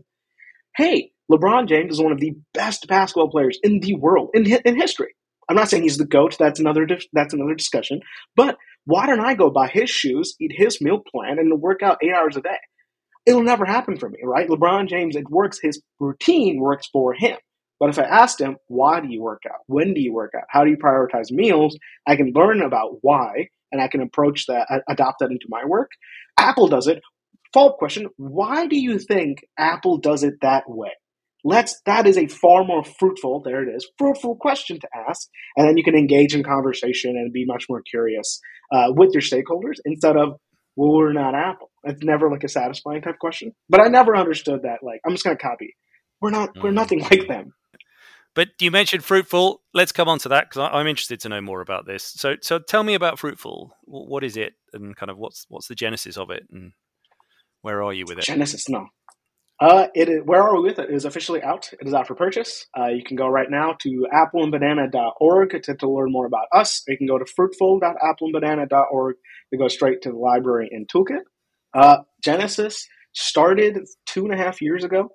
[0.76, 4.80] hey, LeBron James is one of the best basketball players in the world in in
[4.80, 5.16] history.
[5.50, 6.36] I'm not saying he's the goat.
[6.40, 8.02] That's another that's another discussion.
[8.36, 11.98] But why don't I go buy his shoes, eat his meal plan, and work out
[12.04, 12.58] eight hours a day?
[13.26, 14.48] It'll never happen for me, right?
[14.48, 15.60] LeBron James, it works.
[15.62, 17.38] His routine works for him.
[17.80, 19.60] But if I asked him, why do you work out?
[19.66, 20.46] When do you work out?
[20.50, 21.78] How do you prioritize meals?
[22.08, 25.92] I can learn about why, and I can approach that, adopt that into my work.
[26.38, 27.02] Apple does it
[27.56, 28.08] follow up question.
[28.18, 30.92] Why do you think apple does it that way?
[31.44, 35.68] Let's that is a far more fruitful there it is fruitful question to ask and
[35.68, 38.40] then you can engage in conversation and be much more curious
[38.74, 40.40] uh, with your stakeholders instead of
[40.76, 41.70] well we're not apple.
[41.84, 45.24] It's never like a satisfying type question but i never understood that like i'm just
[45.24, 45.76] going to copy.
[46.20, 46.82] We're not we're mm.
[46.82, 47.54] nothing like them.
[48.34, 49.62] But you mentioned fruitful.
[49.74, 52.04] Let's come on to that because i'm interested to know more about this.
[52.04, 53.78] So so tell me about fruitful.
[53.84, 56.72] What is it and kind of what's what's the genesis of it and
[57.66, 58.26] where are you with it?
[58.26, 58.86] Genesis, no.
[59.60, 60.92] Uh, it is, where are we with it?
[60.92, 61.74] It is officially out.
[61.74, 62.68] It is out for purchase.
[62.78, 66.84] Uh, you can go right now to appleandbanana.org to, to learn more about us.
[66.88, 69.16] You can go to fruitful.appleandbanana.org
[69.52, 71.22] to go straight to the library and toolkit.
[71.74, 75.10] Uh, Genesis started two and a half years ago,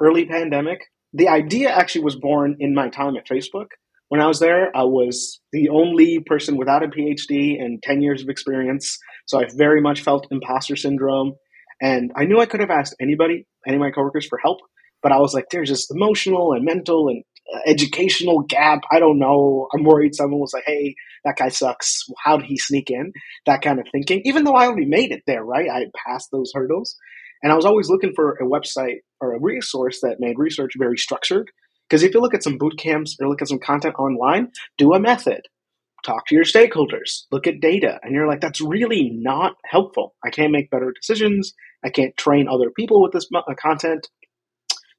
[0.00, 0.82] early pandemic.
[1.14, 3.70] The idea actually was born in my time at Facebook.
[4.08, 8.22] When I was there, I was the only person without a PhD and 10 years
[8.22, 8.96] of experience.
[9.26, 11.34] So I very much felt imposter syndrome
[11.80, 14.58] and I knew I could have asked anybody, any of my coworkers for help,
[15.02, 17.22] but I was like, there's this emotional and mental and
[17.54, 18.80] uh, educational gap.
[18.90, 19.68] I don't know.
[19.72, 22.02] I'm worried someone will say, hey, that guy sucks.
[22.22, 23.12] How did he sneak in?
[23.46, 25.70] That kind of thinking, even though I already made it there, right?
[25.70, 26.96] I passed those hurdles.
[27.42, 30.98] And I was always looking for a website or a resource that made research very
[30.98, 31.50] structured.
[31.88, 34.92] Because if you look at some boot camps or look at some content online, do
[34.92, 35.42] a method
[36.08, 40.14] talk to your stakeholders, look at data, and you're like, that's really not helpful.
[40.24, 41.52] I can't make better decisions.
[41.84, 44.08] I can't train other people with this uh, content.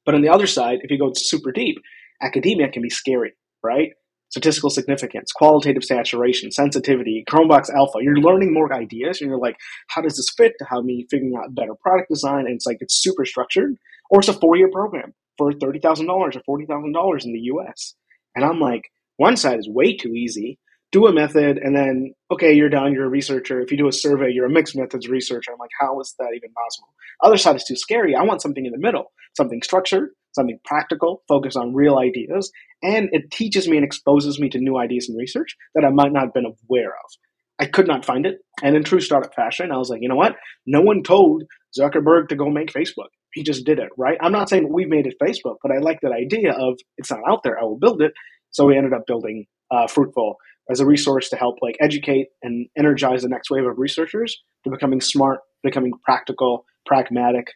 [0.05, 1.77] But on the other side, if you go super deep,
[2.21, 3.91] academia can be scary, right?
[4.29, 7.97] Statistical significance, qualitative saturation, sensitivity, Cronbach's alpha.
[8.01, 11.35] You're learning more ideas, and you're like, how does this fit to how me figuring
[11.35, 12.45] out better product design?
[12.45, 13.75] And it's like it's super structured,
[14.11, 17.33] or it's a four year program for thirty thousand dollars or forty thousand dollars in
[17.33, 17.95] the U.S.
[18.35, 18.83] And I'm like,
[19.17, 20.59] one side is way too easy,
[20.91, 23.61] do a method and then okay you're done you're a researcher.
[23.61, 25.51] If you do a survey you're a mixed methods researcher.
[25.51, 26.93] I'm like how is that even possible?
[27.23, 28.15] Other side is too scary.
[28.15, 32.51] I want something in the middle something structured something practical focused on real ideas.
[32.83, 36.11] And it teaches me and exposes me to new ideas and research that i might
[36.11, 37.11] not have been aware of.
[37.59, 38.37] I could not find it.
[38.63, 40.35] And in true startup fashion i was like you know what?
[40.65, 41.43] No one told
[41.77, 43.09] zuckerberg to go make facebook.
[43.33, 44.17] He just did it right?
[44.21, 47.21] I'm not saying we've made it facebook but i like that idea of it's not
[47.27, 47.59] out there.
[47.59, 48.13] I will build it.
[48.51, 50.37] So we ended up building uh, fruitful
[50.69, 54.69] as a resource to help like educate and energize the next wave of researchers to
[54.69, 57.47] becoming smart, becoming practical, pragmatic,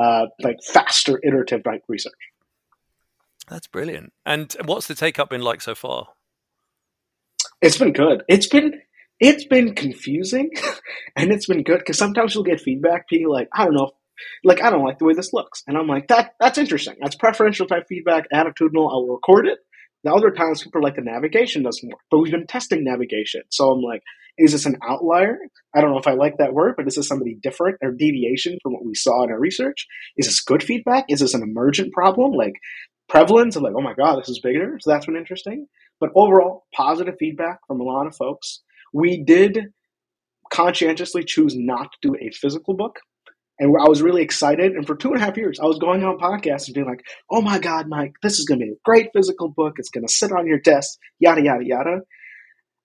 [0.00, 2.12] uh, like faster iterative like research.
[3.48, 4.12] That's brilliant.
[4.24, 6.08] And what's the take up been like so far?
[7.60, 8.22] It's been good.
[8.28, 8.80] It's been
[9.20, 10.50] it's been confusing
[11.16, 13.92] and it's been good because sometimes you'll get feedback being like, I don't know,
[14.42, 15.62] like I don't like the way this looks.
[15.66, 16.96] And I'm like, that that's interesting.
[17.00, 19.58] That's preferential type feedback, attitudinal, I'll record it.
[20.04, 22.00] The other times people are like the navigation doesn't work.
[22.10, 23.42] But we've been testing navigation.
[23.50, 24.02] So I'm like,
[24.38, 25.38] is this an outlier?
[25.74, 28.58] I don't know if I like that word, but is this somebody different or deviation
[28.62, 29.86] from what we saw in our research?
[30.16, 31.04] Is this good feedback?
[31.08, 32.32] Is this an emergent problem?
[32.32, 32.54] Like
[33.08, 34.78] prevalence of like, oh my God, this is bigger.
[34.80, 35.66] So that's been interesting.
[36.00, 38.62] But overall, positive feedback from a lot of folks.
[38.92, 39.66] We did
[40.52, 42.98] conscientiously choose not to do a physical book.
[43.62, 44.72] And I was really excited.
[44.72, 47.04] And for two and a half years, I was going on podcasts and being like,
[47.30, 49.74] oh my God, Mike, this is going to be a great physical book.
[49.76, 52.00] It's going to sit on your desk, yada, yada, yada.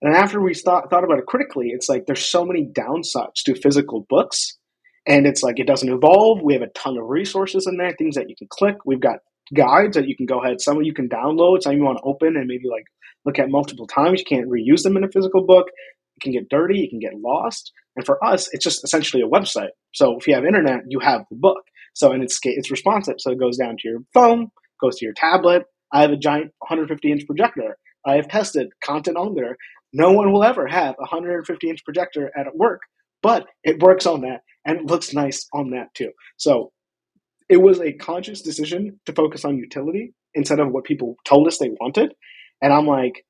[0.02, 3.56] And after we thought, thought about it critically, it's like there's so many downsides to
[3.56, 4.56] physical books.
[5.04, 6.42] And it's like it doesn't evolve.
[6.44, 8.76] We have a ton of resources in there, things that you can click.
[8.86, 9.18] We've got
[9.52, 10.60] guides that you can go ahead.
[10.60, 12.84] Some you can download, some you want to open and maybe like
[13.24, 14.20] look at multiple times.
[14.20, 15.66] You can't reuse them in a physical book.
[16.18, 17.72] It can get dirty, it can get lost.
[17.94, 19.70] And for us, it's just essentially a website.
[19.94, 21.62] So if you have internet, you have the book.
[21.94, 23.16] So and it's it's responsive.
[23.18, 24.48] So it goes down to your phone,
[24.80, 25.64] goes to your tablet.
[25.92, 27.76] I have a giant 150 inch projector.
[28.04, 29.56] I have tested content on there.
[29.92, 32.82] No one will ever have a 150 inch projector at work,
[33.22, 36.10] but it works on that and looks nice on that too.
[36.36, 36.72] So
[37.48, 41.58] it was a conscious decision to focus on utility instead of what people told us
[41.58, 42.12] they wanted.
[42.60, 43.24] And I'm like,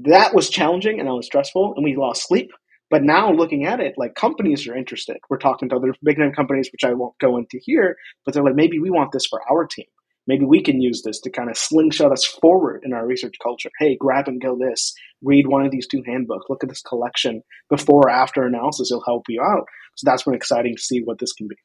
[0.00, 2.50] that was challenging and that was stressful and we lost sleep.
[2.90, 5.16] But now looking at it, like companies are interested.
[5.30, 8.44] We're talking to other big name companies, which I won't go into here, but they're
[8.44, 9.86] like, maybe we want this for our team.
[10.26, 13.70] Maybe we can use this to kind of slingshot us forward in our research culture.
[13.78, 17.42] Hey, grab and go this, read one of these two handbooks, look at this collection.
[17.68, 19.64] Before or after analysis, it'll help you out.
[19.96, 21.56] So that's been exciting to see what this can be.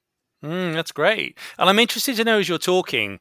[0.44, 1.38] Mm, that's great.
[1.60, 3.20] And I'm interested to know as you're talking,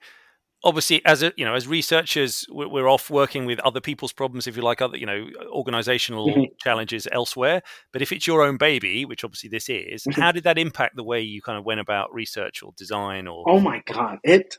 [0.64, 4.56] obviously as a you know as researchers we're off working with other people's problems if
[4.56, 6.44] you like other you know organizational mm-hmm.
[6.58, 10.20] challenges elsewhere but if it's your own baby which obviously this is mm-hmm.
[10.20, 13.44] how did that impact the way you kind of went about research or design or
[13.48, 14.56] oh my god it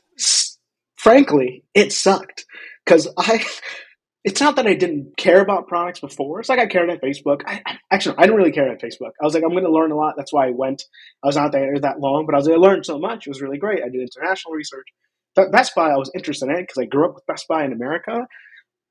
[0.96, 2.46] frankly it sucked
[2.84, 3.44] because i
[4.24, 6.40] it's not that I didn't care about products before.
[6.40, 7.42] It's like I cared at Facebook.
[7.46, 9.12] I, actually, I didn't really care at Facebook.
[9.20, 10.14] I was like, I'm going to learn a lot.
[10.16, 10.82] That's why I went.
[11.22, 13.26] I was not there that long, but I was like, I learned so much.
[13.26, 13.82] It was really great.
[13.82, 14.86] I did international research.
[15.52, 17.72] Best Buy I was interested in it because I grew up with Best Buy in
[17.72, 18.26] America.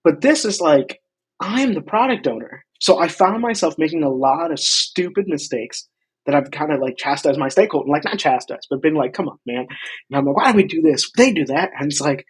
[0.03, 0.99] But this is like
[1.39, 2.63] I'm the product owner.
[2.79, 5.87] So I found myself making a lot of stupid mistakes
[6.25, 9.29] that I've kind of like chastised my stakeholder, like not chastised, but been like, come
[9.29, 9.65] on, man.
[10.09, 11.09] And I'm like, why do we do this?
[11.15, 11.71] They do that.
[11.79, 12.25] And it's like,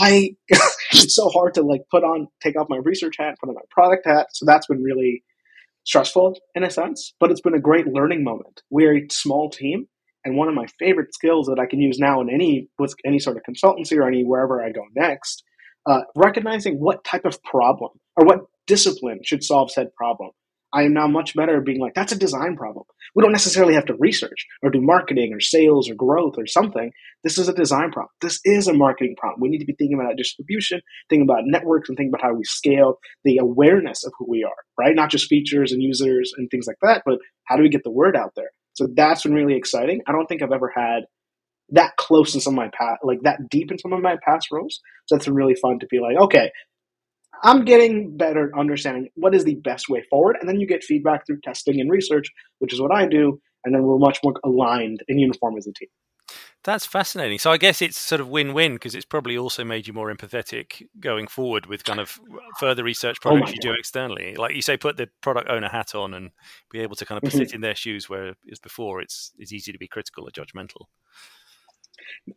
[0.00, 3.56] I, it's so hard to like put on, take off my research hat, put on
[3.56, 4.28] my product hat.
[4.32, 5.24] So that's been really
[5.84, 8.62] stressful in a sense, but it's been a great learning moment.
[8.70, 9.88] We're a small team
[10.24, 13.18] and one of my favorite skills that I can use now in any with any
[13.18, 15.42] sort of consultancy or any wherever I go next,
[15.86, 20.30] uh, recognizing what type of problem or what discipline should solve said problem.
[20.72, 22.84] I am now much better at being like, that's a design problem.
[23.14, 26.90] We don't necessarily have to research or do marketing or sales or growth or something.
[27.22, 28.10] This is a design problem.
[28.20, 29.40] This is a marketing problem.
[29.40, 32.42] We need to be thinking about distribution, thinking about networks, and thinking about how we
[32.42, 34.96] scale the awareness of who we are, right?
[34.96, 37.92] Not just features and users and things like that, but how do we get the
[37.92, 38.50] word out there?
[38.74, 40.02] So that's been really exciting.
[40.06, 41.04] I don't think I've ever had
[41.70, 44.48] that close in some of my past, like that deep in some of my past
[44.52, 44.80] roles.
[45.06, 46.50] So that's been really fun to be like, okay,
[47.42, 50.36] I'm getting better at understanding what is the best way forward.
[50.40, 53.40] And then you get feedback through testing and research, which is what I do.
[53.64, 55.88] And then we're much more aligned and uniform as a team.
[56.64, 57.38] That's fascinating.
[57.38, 60.82] So I guess it's sort of win-win because it's probably also made you more empathetic
[60.98, 62.18] going forward with kind of
[62.58, 64.34] further research projects oh you do externally.
[64.34, 66.30] Like you say, put the product owner hat on and
[66.70, 67.38] be able to kind of mm-hmm.
[67.38, 70.86] sit in their shoes, whereas before it's it's easy to be critical or judgmental.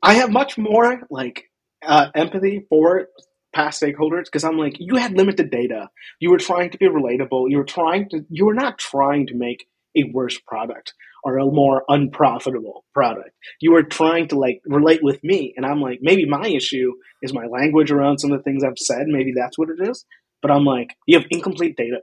[0.04, 1.46] I have much more like
[1.86, 3.08] uh, empathy for
[3.54, 5.90] past stakeholders because I'm like, you had limited data.
[6.20, 7.50] You were trying to be relatable.
[7.50, 8.26] You were trying to.
[8.30, 10.94] You were not trying to make a worse product
[11.28, 13.32] or a more unprofitable product.
[13.60, 15.54] You are trying to like relate with me.
[15.58, 18.78] And I'm like, maybe my issue is my language around some of the things I've
[18.78, 19.08] said.
[19.08, 20.06] Maybe that's what it is.
[20.42, 21.98] But I'm like, you have incomplete data.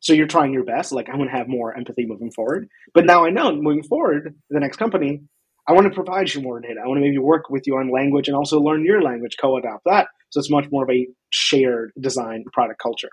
[0.00, 0.92] So you're trying your best.
[0.92, 2.68] Like, I'm going to have more empathy moving forward.
[2.92, 5.22] But now I know moving forward, the next company,
[5.66, 6.80] I want to provide you more data.
[6.84, 9.56] I want to maybe work with you on language and also learn your language, co
[9.56, 10.08] adopt that.
[10.28, 13.10] So it's much more of a shared design product culture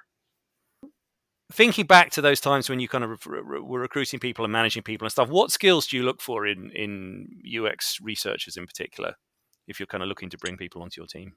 [1.51, 5.05] thinking back to those times when you kind of were recruiting people and managing people
[5.05, 9.15] and stuff, what skills do you look for in in UX researchers in particular,
[9.67, 11.33] if you're kind of looking to bring people onto your team?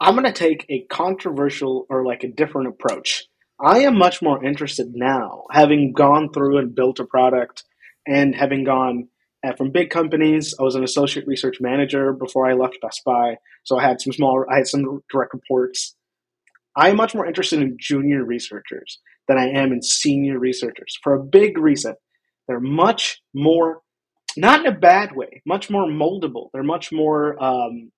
[0.00, 3.24] I'm going to take a controversial or like a different approach.
[3.60, 7.62] I am much more interested now, having gone through and built a product
[8.04, 9.08] and having gone
[9.46, 10.54] uh, from big companies.
[10.58, 14.12] I was an associate research manager before I left Best Buy, so I had some
[14.12, 15.94] small, I had some direct reports.
[16.76, 21.14] I am much more interested in junior researchers than I am in senior researchers for
[21.14, 21.94] a big reason.
[22.48, 23.82] They're much more,
[24.36, 26.48] not in a bad way, much more moldable.
[26.52, 27.92] They're much more um,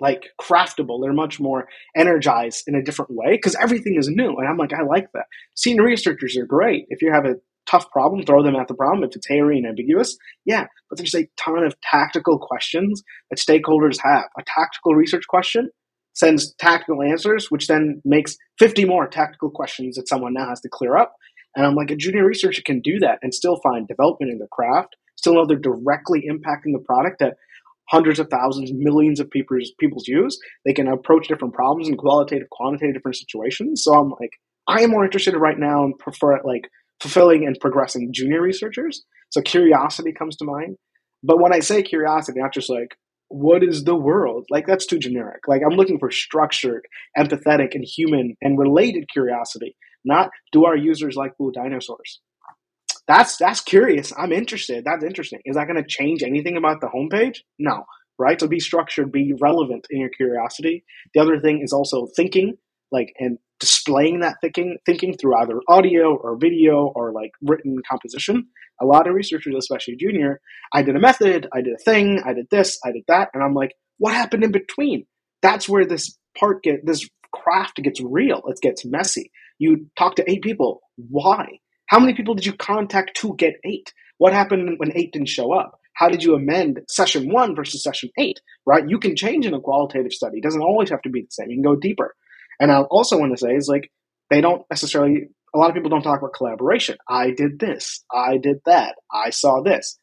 [0.00, 1.00] like craftable.
[1.02, 4.36] They're much more energized in a different way because everything is new.
[4.36, 5.26] And I'm like, I like that.
[5.54, 6.86] Senior researchers are great.
[6.88, 9.08] If you have a tough problem, throw them at the problem.
[9.08, 10.66] If it's hairy and ambiguous, yeah.
[10.90, 14.24] But there's a ton of tactical questions that stakeholders have.
[14.38, 15.70] A tactical research question
[16.14, 20.68] sends tactical answers, which then makes 50 more tactical questions that someone now has to
[20.68, 21.14] clear up.
[21.56, 24.48] And I'm like, a junior researcher can do that and still find development in their
[24.48, 27.34] craft, still know they're directly impacting the product that
[27.88, 30.38] hundreds of thousands, millions of people's people's use.
[30.64, 33.82] They can approach different problems in qualitative, quantitative, different situations.
[33.84, 34.32] So I'm like,
[34.66, 36.68] I am more interested right now and prefer like
[37.00, 39.04] fulfilling and progressing junior researchers.
[39.30, 40.76] So curiosity comes to mind.
[41.22, 42.96] But when I say curiosity, not just like,
[43.28, 44.46] what is the world?
[44.50, 45.48] Like that's too generic.
[45.48, 46.86] Like I'm looking for structured,
[47.18, 49.76] empathetic, and human and related curiosity.
[50.04, 52.20] Not do our users like blue dinosaurs?
[53.06, 54.12] that's that's curious.
[54.16, 54.84] I'm interested.
[54.84, 55.40] That's interesting.
[55.44, 57.38] Is that going to change anything about the homepage?
[57.58, 57.84] No,
[58.18, 58.40] right?
[58.40, 60.84] So be structured, be relevant in your curiosity.
[61.14, 62.56] The other thing is also thinking,
[62.94, 68.46] like and displaying that thinking thinking through either audio or video or like written composition.
[68.80, 70.40] A lot of researchers, especially junior,
[70.72, 73.42] I did a method, I did a thing, I did this, I did that, and
[73.42, 75.06] I'm like, what happened in between?
[75.42, 78.42] That's where this part get this craft gets real.
[78.46, 79.30] It gets messy.
[79.58, 80.80] You talk to eight people.
[80.96, 81.46] Why?
[81.86, 83.92] How many people did you contact to get eight?
[84.18, 85.78] What happened when eight didn't show up?
[85.94, 88.40] How did you amend session one versus session eight?
[88.66, 88.88] Right?
[88.88, 90.38] You can change in a qualitative study.
[90.38, 91.50] It doesn't always have to be the same.
[91.50, 92.14] You can go deeper.
[92.60, 93.90] And I also want to say is like
[94.30, 95.28] they don't necessarily.
[95.54, 96.96] A lot of people don't talk about collaboration.
[97.08, 98.04] I did this.
[98.12, 98.96] I did that.
[99.12, 99.98] I saw this.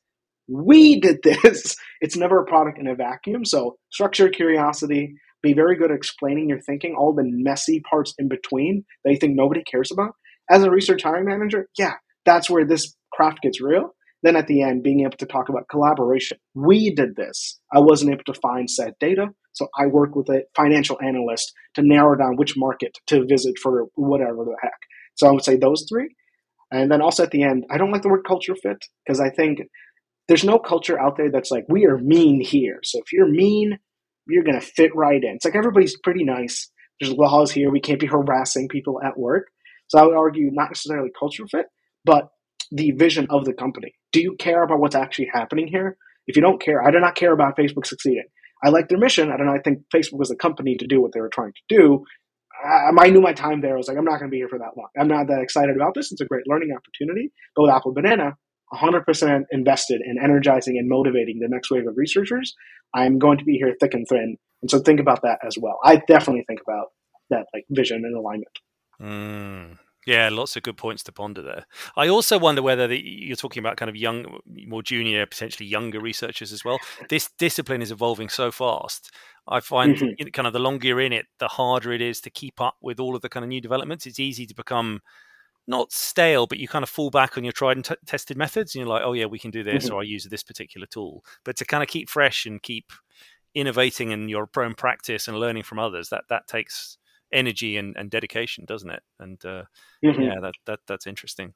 [0.48, 1.76] We did this.
[2.02, 3.46] It's never a product in a vacuum.
[3.46, 5.14] So structure curiosity.
[5.44, 9.18] Be very good at explaining your thinking, all the messy parts in between that you
[9.18, 10.12] think nobody cares about
[10.52, 11.94] as a research hiring manager, yeah,
[12.26, 13.96] that's where this craft gets real.
[14.24, 16.38] Then at the end, being able to talk about collaboration.
[16.54, 17.60] We did this.
[17.74, 21.82] I wasn't able to find said data, so I work with a financial analyst to
[21.82, 24.80] narrow down which market to visit for whatever the heck.
[25.16, 26.16] So I would say those three.
[26.72, 29.30] And then also at the end, I don't like the word culture fit because I
[29.30, 29.60] think
[30.28, 32.80] there's no culture out there that's like, we are mean here.
[32.84, 33.78] So if you're mean,
[34.28, 35.36] you're going to fit right in.
[35.36, 36.70] It's like everybody's pretty nice.
[37.00, 37.70] There's laws here.
[37.70, 39.48] We can't be harassing people at work.
[39.90, 41.66] So I would argue not necessarily culture fit,
[42.06, 42.30] but
[42.72, 43.94] the vision of the company.
[44.14, 45.98] Do you care about what's actually happening here?
[46.28, 48.28] If you don't care, I do not care about Facebook succeeding.
[48.64, 49.32] I like their mission.
[49.32, 49.54] I don't know.
[49.54, 52.06] I think Facebook was a company to do what they were trying to do.
[52.64, 53.74] I, I knew my time there.
[53.74, 54.88] I was like, I'm not going to be here for that long.
[55.00, 56.12] I'm not that excited about this.
[56.12, 57.32] It's a great learning opportunity.
[57.56, 58.38] But with Apple Banana,
[58.74, 62.54] 100% invested in energizing and motivating the next wave of researchers.
[62.94, 64.38] I'm going to be here thick and thin.
[64.62, 65.80] And so think about that as well.
[65.84, 66.88] I definitely think about
[67.30, 68.60] that like vision and alignment.
[69.02, 69.78] Mm.
[70.08, 71.66] Yeah, lots of good points to ponder there.
[71.96, 76.00] I also wonder whether the, you're talking about kind of young, more junior, potentially younger
[76.00, 76.80] researchers as well.
[77.10, 79.12] This discipline is evolving so fast.
[79.48, 80.30] I find mm-hmm.
[80.30, 83.00] kind of the longer you're in it, the harder it is to keep up with
[83.00, 84.08] all of the kind of new developments.
[84.08, 85.02] It's easy to become
[85.68, 88.74] not stale, but you kind of fall back on your tried and t- tested methods,
[88.74, 89.96] and you're like, oh yeah, we can do this, mm-hmm.
[89.96, 91.24] or I use this particular tool.
[91.44, 92.92] But to kind of keep fresh and keep
[93.54, 96.98] innovating in your own practice and learning from others, that that takes
[97.34, 99.04] energy and, and dedication, doesn't it?
[99.20, 99.64] And uh,
[100.04, 100.22] mm-hmm.
[100.22, 101.54] yeah, that, that that's interesting.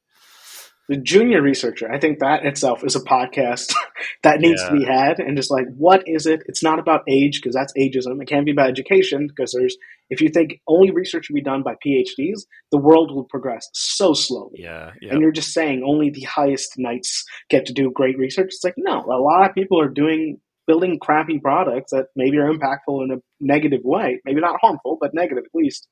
[0.88, 3.74] The junior researcher, I think that itself is a podcast
[4.24, 4.70] that needs yeah.
[4.70, 5.20] to be had.
[5.20, 6.44] And just like, what is it?
[6.46, 8.22] It's not about age because that's ageism.
[8.22, 9.76] It can't be about education because there's,
[10.12, 14.14] if you think only research should be done by PhDs, the world will progress so
[14.14, 14.60] slowly.
[14.60, 15.14] Yeah, yeah.
[15.14, 18.50] And you're just saying only the highest knights get to do great research.
[18.50, 22.52] It's like, no, a lot of people are doing building crappy products that maybe are
[22.52, 25.88] impactful in a negative way, maybe not harmful, but negative at least.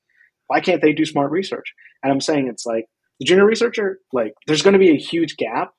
[0.47, 1.73] Why can't they do smart research?
[2.03, 2.85] And I'm saying it's like
[3.19, 5.71] the junior researcher, like there's going to be a huge gap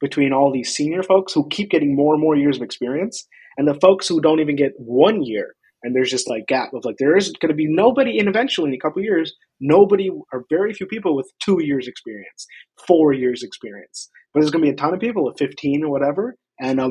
[0.00, 3.68] between all these senior folks who keep getting more and more years of experience and
[3.68, 5.54] the folks who don't even get one year.
[5.82, 8.68] And there's just like gap of like there is going to be nobody, in eventually
[8.68, 12.46] in a couple years, nobody or very few people with two years experience,
[12.86, 14.10] four years experience.
[14.32, 16.90] But there's going to be a ton of people with 15 or whatever and a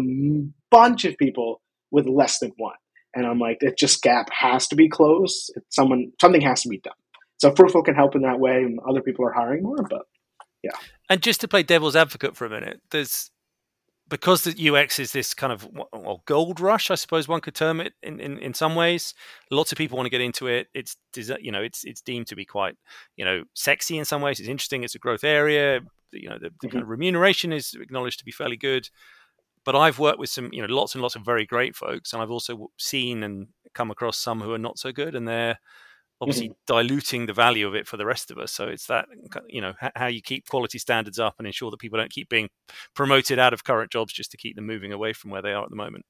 [0.72, 1.62] bunch of people
[1.92, 2.76] with less than one.
[3.16, 5.52] And I'm like, it just gap has to be closed.
[5.70, 6.94] Someone, something has to be done.
[7.38, 9.82] So Fruitful can help in that way, and other people are hiring more.
[9.90, 10.02] But
[10.62, 10.72] yeah.
[11.10, 13.32] And just to play devil's advocate for a minute, there's
[14.10, 17.80] because the UX is this kind of well, gold rush, I suppose one could term
[17.80, 19.14] it in, in, in some ways.
[19.52, 20.68] Lots of people want to get into it.
[20.74, 22.76] It's you know it's it's deemed to be quite
[23.16, 24.40] you know sexy in some ways.
[24.40, 24.84] It's interesting.
[24.84, 25.80] It's a growth area.
[26.12, 26.68] You know the, the mm-hmm.
[26.70, 28.90] kind of remuneration is acknowledged to be fairly good.
[29.66, 32.22] But I've worked with some you know lots and lots of very great folks, and
[32.22, 35.60] I've also seen and come across some who are not so good, and they're
[36.22, 36.74] obviously mm-hmm.
[36.74, 38.52] diluting the value of it for the rest of us.
[38.52, 39.08] So it's that
[39.48, 42.50] you know how you keep quality standards up and ensure that people don't keep being
[42.96, 45.64] promoted out of current jobs just to keep them moving away from where they are
[45.64, 46.06] at the moment.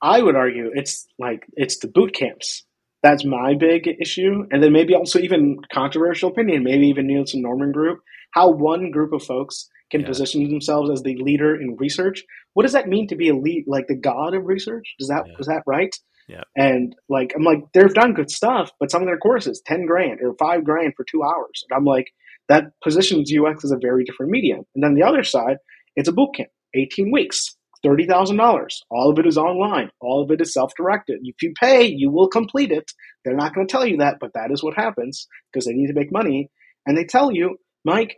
[0.00, 2.64] I would argue it's like it's the boot camps.
[3.02, 7.72] That's my big issue, and then maybe also even controversial opinion, maybe even Nielsen Norman
[7.72, 8.00] group.
[8.32, 10.06] How one group of folks can yeah.
[10.06, 12.24] position themselves as the leader in research.
[12.54, 14.94] What does that mean to be a lead, like the god of research?
[14.98, 15.34] Does that yeah.
[15.38, 15.94] is that right?
[16.28, 16.42] Yeah.
[16.56, 20.20] And like I'm like, they've done good stuff, but some of their courses, ten grand
[20.22, 21.64] or five grand for two hours.
[21.68, 22.06] And I'm like,
[22.48, 24.64] that positions UX as a very different medium.
[24.74, 25.56] And then the other side,
[25.96, 28.82] it's a boot camp, 18 weeks, thirty thousand dollars.
[28.90, 29.90] All of it is online.
[30.00, 31.20] All of it is self-directed.
[31.22, 32.90] If you pay, you will complete it.
[33.24, 35.88] They're not going to tell you that, but that is what happens because they need
[35.88, 36.50] to make money.
[36.86, 38.16] And they tell you, Mike,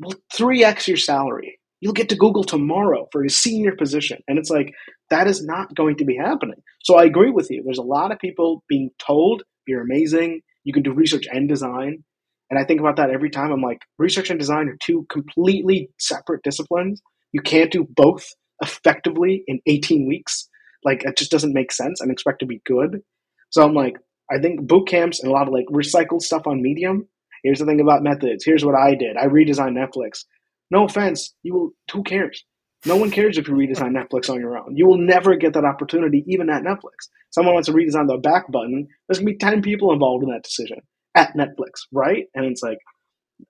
[0.00, 4.18] well, three x your salary you'll get to Google tomorrow for a senior position.
[4.28, 4.74] And it's like,
[5.08, 6.62] that is not going to be happening.
[6.82, 7.62] So I agree with you.
[7.64, 12.04] There's a lot of people being told, you're amazing, you can do research and design.
[12.50, 13.52] And I think about that every time.
[13.52, 17.00] I'm like, research and design are two completely separate disciplines.
[17.32, 18.28] You can't do both
[18.60, 20.48] effectively in 18 weeks.
[20.84, 23.02] Like, it just doesn't make sense and expect to be good.
[23.50, 23.96] So I'm like,
[24.30, 27.08] I think boot camps and a lot of like recycled stuff on Medium.
[27.42, 28.44] Here's the thing about methods.
[28.44, 29.16] Here's what I did.
[29.16, 30.24] I redesigned Netflix.
[30.70, 31.70] No offense, you will.
[31.92, 32.44] Who cares?
[32.86, 34.76] No one cares if you redesign Netflix on your own.
[34.76, 37.08] You will never get that opportunity, even at Netflix.
[37.30, 38.88] Someone wants to redesign the back button.
[39.06, 40.78] There's gonna be ten people involved in that decision
[41.14, 42.26] at Netflix, right?
[42.34, 42.78] And it's like,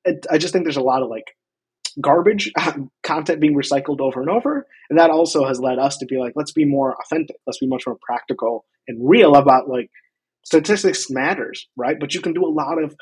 [0.04, 1.26] it, I just think there's a lot of like
[2.00, 2.72] garbage uh,
[3.02, 6.32] content being recycled over and over, and that also has led us to be like,
[6.36, 7.36] let's be more authentic.
[7.46, 9.90] Let's be much more practical and real about like
[10.44, 11.98] statistics matters, right?
[12.00, 12.94] But you can do a lot of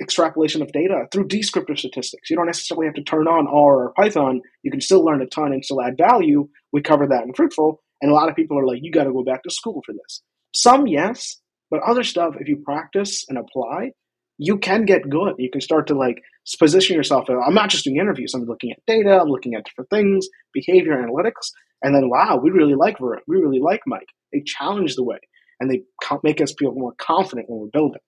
[0.00, 2.28] extrapolation of data through descriptive statistics.
[2.28, 4.42] You don't necessarily have to turn on R or Python.
[4.62, 6.48] You can still learn a ton and still add value.
[6.72, 7.82] We cover that in Fruitful.
[8.02, 9.92] And a lot of people are like, you got to go back to school for
[9.92, 10.22] this.
[10.54, 11.40] Some, yes,
[11.70, 13.92] but other stuff, if you practice and apply,
[14.38, 15.34] you can get good.
[15.38, 16.22] You can start to like
[16.58, 17.26] position yourself.
[17.28, 18.34] I'm not just doing interviews.
[18.34, 19.18] I'm looking at data.
[19.20, 21.50] I'm looking at different things, behavior analytics,
[21.82, 23.00] and then wow, we really like.
[23.00, 24.08] We really like Mike.
[24.32, 25.18] They challenge the way,
[25.58, 25.82] and they
[26.22, 28.02] make us feel more confident when we're building.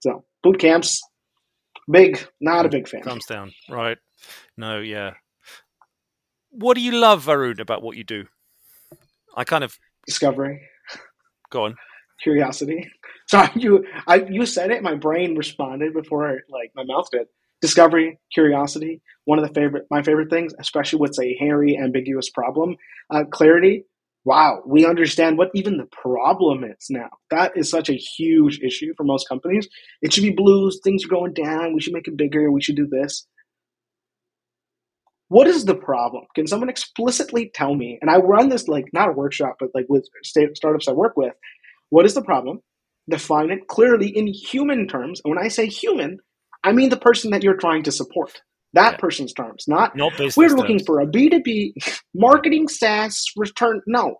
[0.00, 1.02] So boot camps,
[1.90, 3.02] Big, not a big fan.
[3.02, 3.52] Thumbs down.
[3.68, 3.98] Right.
[4.56, 5.14] No, yeah.
[6.50, 8.24] What do you love, Varun, about what you do?
[9.36, 10.62] I kind of discovery.
[11.50, 11.76] Go on.
[12.22, 12.90] Curiosity.
[13.28, 17.26] Sorry, you I you said it, my brain responded before like my mouth did.
[17.60, 22.76] Discovery, curiosity, one of the favorite my favorite things, especially with a hairy, ambiguous problem.
[23.10, 23.84] Uh, clarity,
[24.26, 27.08] wow, we understand what even the problem is now.
[27.30, 29.68] That is such a huge issue for most companies.
[30.02, 32.74] It should be blues, things are going down, we should make it bigger, we should
[32.74, 33.24] do this.
[35.28, 36.24] What is the problem?
[36.34, 37.98] Can someone explicitly tell me?
[38.00, 41.34] And I run this like not a workshop, but like with startups I work with.
[41.90, 42.60] What is the problem?
[43.08, 45.20] Define it clearly in human terms.
[45.24, 46.18] And when I say human,
[46.64, 48.42] I mean the person that you're trying to support
[48.76, 48.98] that yeah.
[48.98, 50.86] person's terms, not, not we're looking terms.
[50.86, 51.72] for a B2B
[52.14, 53.80] marketing SaaS return.
[53.86, 54.16] No,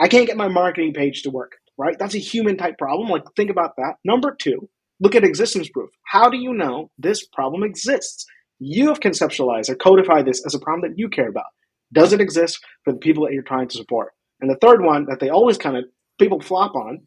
[0.00, 1.96] I can't get my marketing page to work, right?
[1.98, 3.08] That's a human type problem.
[3.08, 3.94] Like, think about that.
[4.04, 4.68] Number two,
[5.00, 5.90] look at existence proof.
[6.06, 8.24] How do you know this problem exists?
[8.58, 11.44] You have conceptualized or codified this as a problem that you care about.
[11.92, 14.12] Does it exist for the people that you're trying to support?
[14.40, 15.84] And the third one that they always kind of
[16.18, 17.00] people flop on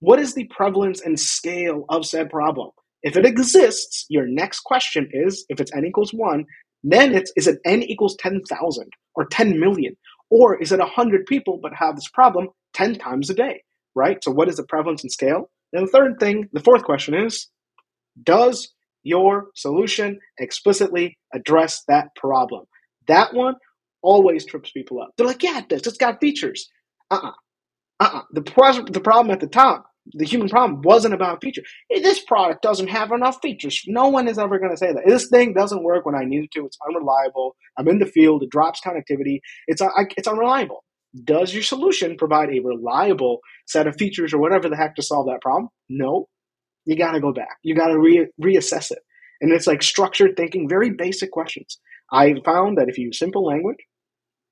[0.00, 2.70] what is the prevalence and scale of said problem?
[3.02, 6.44] If it exists, your next question is if it's n equals 1,
[6.82, 9.96] then it's is it n equals 10,000 or 10 million?
[10.30, 13.62] Or is it 100 people but have this problem 10 times a day,
[13.94, 14.22] right?
[14.22, 15.50] So what is the prevalence and scale?
[15.72, 17.48] And the third thing, the fourth question is
[18.22, 18.72] does
[19.04, 22.64] your solution explicitly address that problem?
[23.06, 23.54] That one
[24.02, 25.10] always trips people up.
[25.16, 25.86] They're like, yeah, it does.
[25.86, 26.68] It's got features.
[27.10, 27.32] Uh-uh.
[28.00, 28.22] Uh-uh.
[28.32, 31.62] The, the problem at the top the human problem wasn't about feature.
[31.90, 33.82] This product doesn't have enough features.
[33.86, 35.04] No one is ever going to say that.
[35.06, 36.66] This thing doesn't work when I need it to.
[36.66, 37.56] It's unreliable.
[37.78, 38.42] I'm in the field.
[38.42, 39.40] It drops connectivity.
[39.66, 39.82] It's
[40.16, 40.84] it's unreliable.
[41.24, 45.26] Does your solution provide a reliable set of features or whatever the heck to solve
[45.26, 45.68] that problem?
[45.88, 46.28] No.
[46.84, 47.58] You got to go back.
[47.62, 49.00] You got to re- reassess it.
[49.40, 51.78] And it's like structured thinking, very basic questions.
[52.12, 53.78] I found that if you use simple language,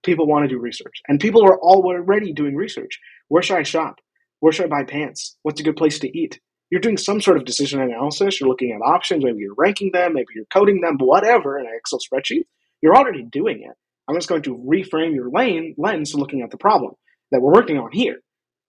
[0.04, 1.00] people want to do research.
[1.08, 2.98] And people are already doing research.
[3.28, 3.96] Where should I shop?
[4.40, 5.36] Where should I buy pants?
[5.42, 6.40] What's a good place to eat?
[6.70, 8.40] You're doing some sort of decision analysis.
[8.40, 9.24] You're looking at options.
[9.24, 10.14] Maybe you're ranking them.
[10.14, 10.96] Maybe you're coding them.
[10.98, 12.44] Whatever in an Excel spreadsheet.
[12.82, 13.76] You're already doing it.
[14.08, 16.92] I'm just going to reframe your lane lens to looking at the problem
[17.30, 18.16] that we're working on here.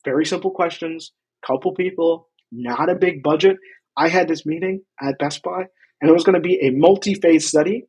[0.06, 1.12] Very simple questions,
[1.46, 3.58] couple people, not a big budget.
[3.96, 5.66] I had this meeting at Best Buy,
[6.02, 7.84] and it was going to be a multi-phase study.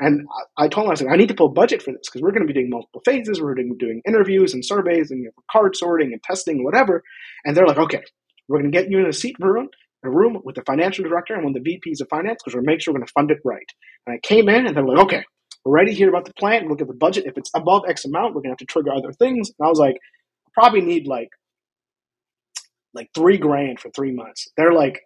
[0.00, 0.26] And
[0.56, 2.46] I told them, I said, I need to pull budget for this because we're going
[2.46, 3.40] to be doing multiple phases.
[3.40, 7.02] We're doing, doing interviews and surveys and you know, card sorting and testing and whatever.
[7.44, 8.02] And they're like, okay,
[8.48, 9.68] we're going to get you in a seat room,
[10.04, 12.62] a room with the financial director and one of the VPs of finance because we're
[12.62, 13.66] to make sure we're going to fund it right.
[14.06, 15.24] And I came in and they're like, okay,
[15.64, 16.68] we're ready to hear about the plan.
[16.68, 17.26] Look at the budget.
[17.26, 19.50] If it's above X amount, we're going to have to trigger other things.
[19.58, 19.96] And I was like,
[20.54, 21.28] probably need like
[22.94, 24.48] like three grand for three months.
[24.56, 25.00] They're like,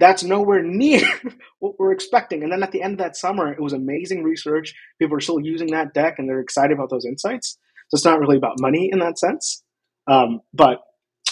[0.00, 1.02] that's nowhere near
[1.60, 2.44] what we're expecting.
[2.44, 4.74] And then at the end of that summer, it was amazing research.
[5.00, 7.58] People are still using that deck and they're excited about those insights.
[7.90, 9.64] So it's not really about money in that sense.
[10.08, 10.80] Um, but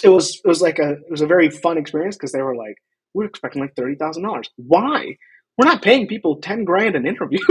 [0.03, 2.55] it was it was like a it was a very fun experience because they were
[2.57, 2.77] like,
[3.15, 4.49] we're expecting like thirty thousand dollars.
[4.57, 5.17] Why?
[5.57, 7.39] We're not paying people ten grand an interview.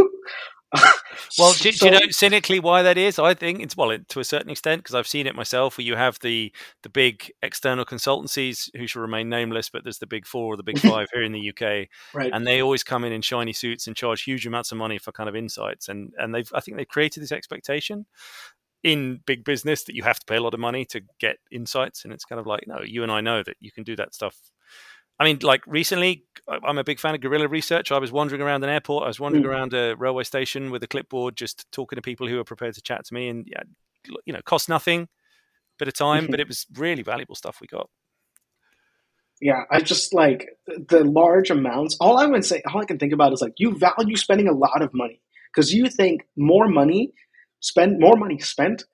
[1.39, 3.19] well, do, so, do, you know cynically why that is?
[3.19, 5.79] I think it's well to a certain extent because I've seen it myself.
[5.79, 6.53] Where you have the
[6.83, 10.63] the big external consultancies who shall remain nameless, but there's the big four or the
[10.63, 12.31] big five here in the UK, right?
[12.33, 15.13] And they always come in in shiny suits and charge huge amounts of money for
[15.13, 18.07] kind of insights, and and they've I think they've created this expectation
[18.85, 22.05] in big business that you have to pay a lot of money to get insights,
[22.05, 24.15] and it's kind of like no, you and I know that you can do that
[24.15, 24.37] stuff
[25.19, 27.91] I mean, like recently, I'm a big fan of guerrilla research.
[27.91, 29.05] I was wandering around an airport.
[29.05, 29.49] I was wandering mm.
[29.49, 32.83] around a railway station with a clipboard, just talking to people who are prepared to
[32.83, 33.63] chat to me, and yeah,
[34.25, 35.09] you know, cost nothing,
[35.79, 36.31] bit of time, mm-hmm.
[36.31, 37.89] but it was really valuable stuff we got.
[39.41, 41.97] Yeah, I just like the large amounts.
[42.01, 44.53] All I would say, all I can think about is like you value spending a
[44.53, 45.21] lot of money
[45.53, 47.13] because you think more money
[47.61, 48.85] spend more money spent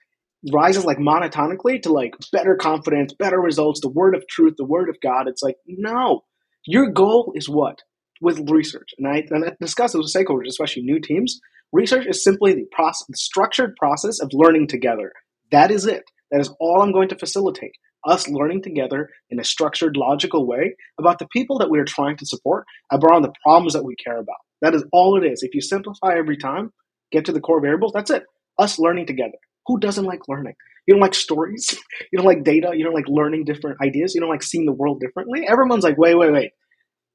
[0.52, 4.88] rises like monotonically to like better confidence, better results, the word of truth, the word
[4.88, 5.28] of God.
[5.28, 6.24] It's like, no,
[6.66, 7.82] your goal is what?
[8.20, 8.90] With research.
[8.98, 11.40] And I, and I discuss it with stakeholders, especially new teams.
[11.72, 15.12] Research is simply the, process, the structured process of learning together.
[15.50, 16.04] That is it.
[16.30, 17.72] That is all I'm going to facilitate.
[18.06, 22.16] Us learning together in a structured, logical way about the people that we are trying
[22.18, 24.36] to support, about the problems that we care about.
[24.60, 25.42] That is all it is.
[25.42, 26.70] If you simplify every time,
[27.12, 28.24] get to the core variables, that's it.
[28.58, 29.38] Us learning together.
[29.66, 30.54] Who doesn't like learning?
[30.86, 31.76] You don't like stories.
[32.12, 32.70] You don't like data.
[32.74, 34.14] You don't like learning different ideas.
[34.14, 35.46] You don't like seeing the world differently.
[35.48, 36.50] Everyone's like, wait, wait, wait.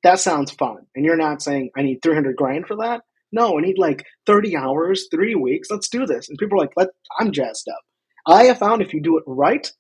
[0.03, 0.79] That sounds fun.
[0.95, 3.01] And you're not saying, I need 300 grand for that.
[3.31, 5.69] No, I need like 30 hours, three weeks.
[5.69, 6.27] Let's do this.
[6.27, 6.89] And people are like,
[7.19, 7.81] I'm jazzed up.
[8.27, 9.71] I have found if you do it right,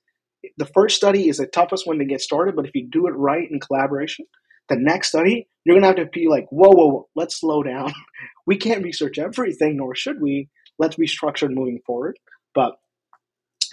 [0.57, 2.55] the first study is the toughest one to get started.
[2.55, 4.25] But if you do it right in collaboration,
[4.69, 7.63] the next study, you're going to have to be like, whoa, whoa, whoa, let's slow
[7.63, 7.91] down.
[8.45, 10.49] we can't research everything, nor should we.
[10.77, 12.17] Let's be structured moving forward.
[12.53, 12.73] But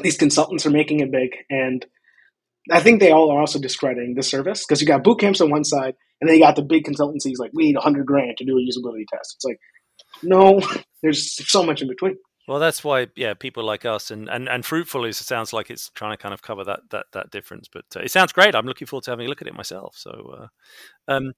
[0.00, 1.84] these consultants are making it big, and
[2.70, 5.50] I think they all are also discrediting the service because you got boot camps on
[5.50, 8.44] one side, and then you got the big consultancies like we need hundred grand to
[8.44, 9.36] do a usability test.
[9.36, 9.58] It's like,
[10.22, 10.60] no,
[11.02, 12.16] there's so much in between.
[12.48, 15.90] Well, that's why, yeah, people like us and, and, and Fruitful is sounds like it's
[15.90, 17.68] trying to kind of cover that that that difference.
[17.68, 18.54] But uh, it sounds great.
[18.54, 19.96] I'm looking forward to having a look at it myself.
[19.96, 20.48] So,
[21.08, 21.32] uh, um,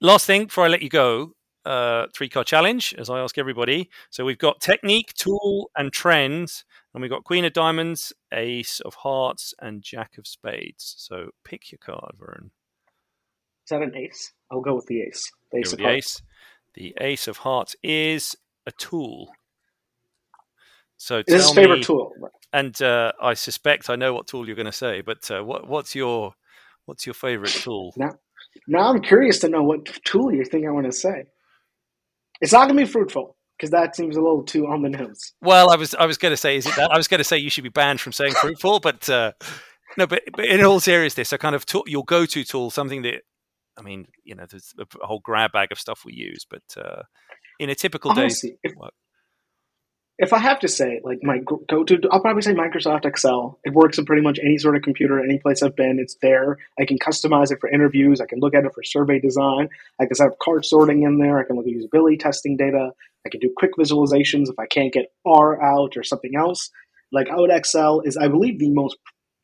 [0.00, 1.32] last thing before I let you go,
[1.68, 3.90] uh, three card challenge, as I ask everybody.
[4.08, 6.64] So we've got technique, tool, and trends,
[6.94, 10.94] and we've got Queen of Diamonds, Ace of Hearts, and Jack of Spades.
[10.96, 12.46] So pick your card, Varun.
[12.46, 14.32] Is that an ace?
[14.50, 15.30] I'll go with the ace.
[15.52, 16.22] The ace, of the ace.
[16.72, 18.34] The Ace of Hearts is
[18.66, 19.28] a tool.
[20.96, 22.12] So it's his favorite tool.
[22.52, 25.68] And uh, I suspect I know what tool you're going to say, but uh, what,
[25.68, 26.34] what's your
[26.86, 27.92] what's your favorite tool?
[27.98, 28.12] Now,
[28.66, 31.24] now I'm curious to know what tool you think I want to say.
[32.40, 35.32] It's not going to be fruitful because that seems a little too on the nose.
[35.40, 37.24] Well, I was I was going to say is it that I was going to
[37.24, 39.32] say you should be banned from saying fruitful, but uh,
[39.96, 43.22] no, but, but in all seriousness, a kind of tool, your go-to tool, something that
[43.76, 47.02] I mean, you know, there's a whole grab bag of stuff we use, but uh,
[47.58, 48.72] in a typical day, if
[50.32, 53.60] I have to say, like my go to, I'll probably say Microsoft Excel.
[53.64, 56.00] It works in pretty much any sort of computer, any place I've been.
[56.00, 56.58] It's there.
[56.78, 58.20] I can customize it for interviews.
[58.20, 59.68] I can look at it for survey design.
[60.00, 61.38] I can set up card sorting in there.
[61.38, 62.90] I can look at usability testing data.
[63.24, 66.70] I can do quick visualizations if I can't get R out or something else.
[67.12, 68.96] Like out Excel is, I believe, the most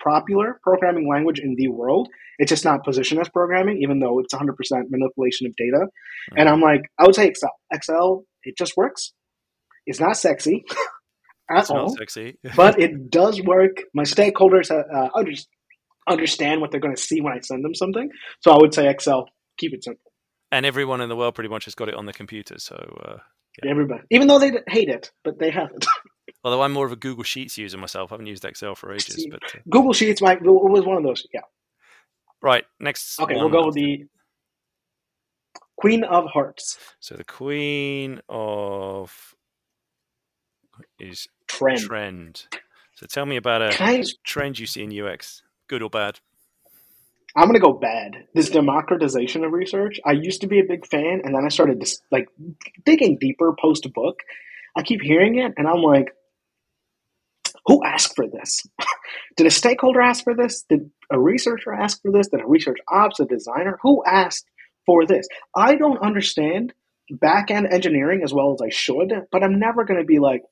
[0.02, 2.08] popular programming language in the world.
[2.38, 4.50] It's just not positioned as programming, even though it's 100%
[4.90, 5.86] manipulation of data.
[6.36, 7.52] And I'm like, I would say Excel.
[7.72, 9.12] Excel, it just works
[9.86, 10.64] it's not sexy
[11.50, 11.94] at it's all.
[11.96, 12.38] sexy.
[12.56, 13.82] but it does work.
[13.92, 15.10] My stakeholders uh, uh
[16.06, 18.10] understand what they're going to see when I send them something.
[18.40, 19.28] So I would say Excel,
[19.58, 20.12] keep it simple.
[20.52, 22.58] And everyone in the world pretty much has got it on the computer.
[22.58, 23.16] So uh,
[23.62, 23.70] yeah.
[23.70, 25.86] everybody, even though they hate it, but they have it.
[26.44, 29.14] Although I'm more of a Google Sheets user myself, I haven't used Excel for ages.
[29.14, 31.26] See, but uh, Google Sheets might was one of those.
[31.32, 31.40] Yeah.
[32.42, 32.64] Right.
[32.78, 33.18] Next.
[33.18, 34.04] Okay, we'll go with the
[35.78, 36.78] Queen of Hearts.
[37.00, 39.34] So the Queen of
[40.98, 41.80] is trend.
[41.80, 42.46] Trend.
[42.94, 46.20] So tell me about a I, trend you see in UX, good or bad.
[47.36, 48.26] I'm gonna go bad.
[48.34, 49.98] This democratization of research.
[50.04, 52.28] I used to be a big fan, and then I started just like
[52.84, 54.20] digging deeper post book.
[54.76, 56.14] I keep hearing it, and I'm like,
[57.66, 58.62] who asked for this?
[59.36, 60.64] Did a stakeholder ask for this?
[60.68, 62.28] Did a researcher ask for this?
[62.28, 63.78] Did a research ops, a designer?
[63.82, 64.46] Who asked
[64.86, 65.26] for this?
[65.56, 66.72] I don't understand
[67.10, 70.42] back end engineering as well as I should, but I'm never going to be like,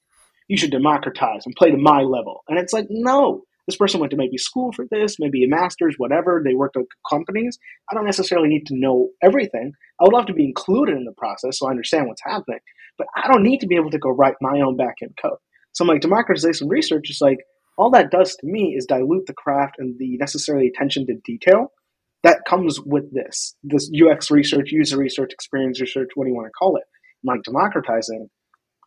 [0.52, 2.42] you should democratize and play to my level.
[2.46, 5.94] And it's like, no, this person went to maybe school for this, maybe a master's,
[5.96, 6.42] whatever.
[6.44, 7.58] They worked at companies.
[7.90, 9.72] I don't necessarily need to know everything.
[9.98, 12.58] I would love to be included in the process so I understand what's happening,
[12.98, 15.38] but I don't need to be able to go write my own backend code.
[15.72, 17.38] So I'm like, democratization research is like,
[17.78, 21.68] all that does to me is dilute the craft and the necessary attention to detail
[22.24, 26.46] that comes with this this UX research, user research, experience research, what do you want
[26.46, 26.84] to call it?
[27.24, 28.28] Like democratizing.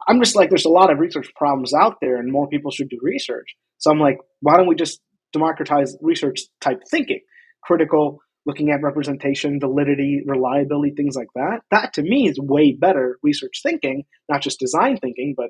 [0.07, 2.89] I'm just like, there's a lot of research problems out there, and more people should
[2.89, 3.55] do research.
[3.77, 5.01] So I'm like, why don't we just
[5.33, 7.21] democratize research type thinking,
[7.63, 11.61] critical, looking at representation, validity, reliability, things like that.
[11.71, 15.49] That to me is way better research thinking, not just design thinking, but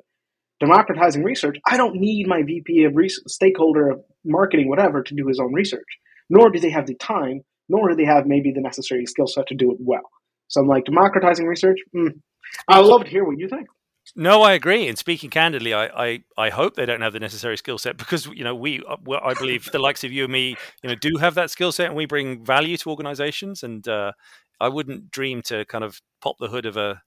[0.60, 1.58] democratizing research.
[1.66, 5.52] I don't need my VP of research, stakeholder of marketing, whatever, to do his own
[5.52, 5.86] research.
[6.30, 9.48] Nor do they have the time nor do they have maybe the necessary skill set
[9.48, 10.10] to do it well.
[10.48, 12.20] So I'm like, democratizing research, mm,
[12.68, 13.66] I would love to hear what you think.
[14.18, 14.88] No, I agree.
[14.88, 18.24] And speaking candidly, I, I, I hope they don't have the necessary skill set because
[18.26, 21.18] you know we uh, I believe the likes of you and me you know do
[21.18, 23.62] have that skill set and we bring value to organizations.
[23.62, 24.12] And uh,
[24.58, 27.02] I wouldn't dream to kind of pop the hood of a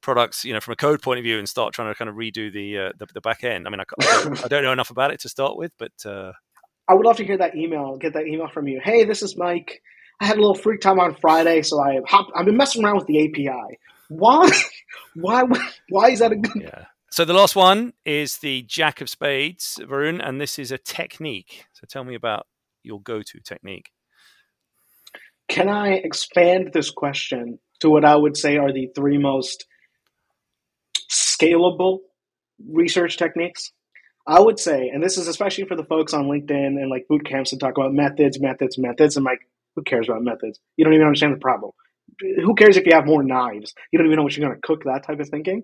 [0.00, 2.14] products you know from a code point of view and start trying to kind of
[2.14, 3.66] redo the uh, the, the, back end.
[3.66, 3.84] I mean, I,
[4.44, 6.32] I, don't know enough about it to start with, but uh,
[6.86, 8.80] I would love to hear that email, get that email from you.
[8.82, 9.82] Hey, this is Mike.
[10.20, 12.96] I had a little free time on Friday, so I hop, I've been messing around
[12.96, 13.78] with the API.
[14.08, 14.50] Why?
[15.14, 15.44] Why?
[15.88, 16.62] Why is that a good?
[16.62, 16.84] Yeah.
[17.10, 21.64] So the last one is the Jack of Spades, Varun, and this is a technique.
[21.72, 22.46] So tell me about
[22.82, 23.90] your go-to technique.
[25.48, 29.66] Can I expand this question to what I would say are the three most
[31.10, 32.00] scalable
[32.70, 33.72] research techniques?
[34.26, 37.24] I would say, and this is especially for the folks on LinkedIn and like boot
[37.24, 39.16] camps that talk about methods, methods, methods.
[39.16, 39.40] I'm like,
[39.74, 40.60] who cares about methods?
[40.76, 41.72] You don't even understand the problem.
[42.20, 43.74] Who cares if you have more knives?
[43.92, 45.62] You don't even know what you're going to cook, that type of thinking.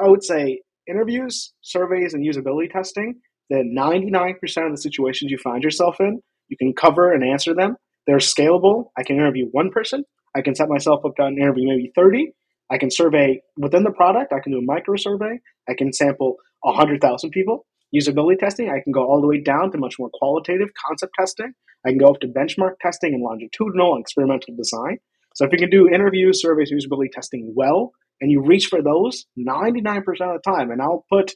[0.00, 3.16] I would say interviews, surveys, and usability testing,
[3.50, 4.34] then 99%
[4.66, 7.76] of the situations you find yourself in, you can cover and answer them.
[8.06, 8.90] They're scalable.
[8.96, 10.04] I can interview one person.
[10.36, 12.32] I can set myself up to interview maybe 30.
[12.70, 14.32] I can survey within the product.
[14.32, 15.38] I can do a micro survey.
[15.68, 19.78] I can sample 100,000 people usability testing, I can go all the way down to
[19.78, 21.52] much more qualitative concept testing.
[21.84, 24.98] I can go up to benchmark testing and longitudinal and experimental design.
[25.36, 29.26] So if you can do interviews, surveys, usability testing well, and you reach for those
[29.38, 31.30] 99% of the time, and I'll put,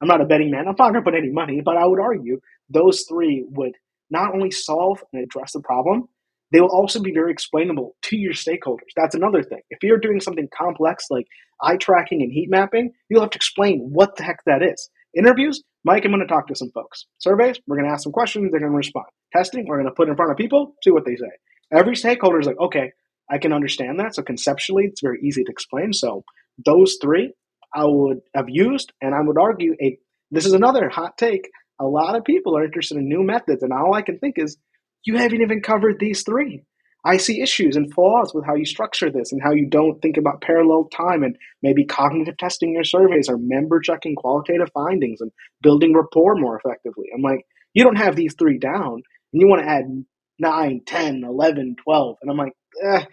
[0.00, 1.98] I'm not a betting man, I'm not going to put any money, but I would
[1.98, 2.38] argue
[2.68, 3.72] those three would
[4.08, 6.04] not only solve and address the problem,
[6.52, 8.92] they will also be very explainable to your stakeholders.
[8.96, 9.62] That's another thing.
[9.70, 11.26] If you're doing something complex like
[11.60, 14.90] eye tracking and heat mapping, you'll have to explain what the heck that is.
[15.16, 17.06] Interviews, Mike, I'm going to talk to some folks.
[17.18, 19.06] Surveys, we're going to ask some questions, they're going to respond.
[19.32, 21.30] Testing, we're going to put in front of people, see what they say.
[21.72, 22.92] Every stakeholder is like, okay,
[23.30, 24.14] I can understand that.
[24.14, 25.92] So conceptually, it's very easy to explain.
[25.92, 26.24] So
[26.64, 27.32] those three
[27.74, 29.98] I would have used, and I would argue a
[30.30, 31.50] this is another hot take.
[31.80, 34.56] A lot of people are interested in new methods, and all I can think is
[35.04, 36.64] you haven't even covered these three.
[37.04, 40.18] I see issues and flaws with how you structure this and how you don't think
[40.18, 45.32] about parallel time and maybe cognitive testing your surveys or member checking qualitative findings and
[45.62, 47.06] building rapport more effectively.
[47.14, 49.02] I'm like, you don't have these three down
[49.32, 50.04] and you want to add
[50.40, 52.16] 9, 10, 11, 12.
[52.20, 52.52] And I'm like,
[52.82, 53.04] eh,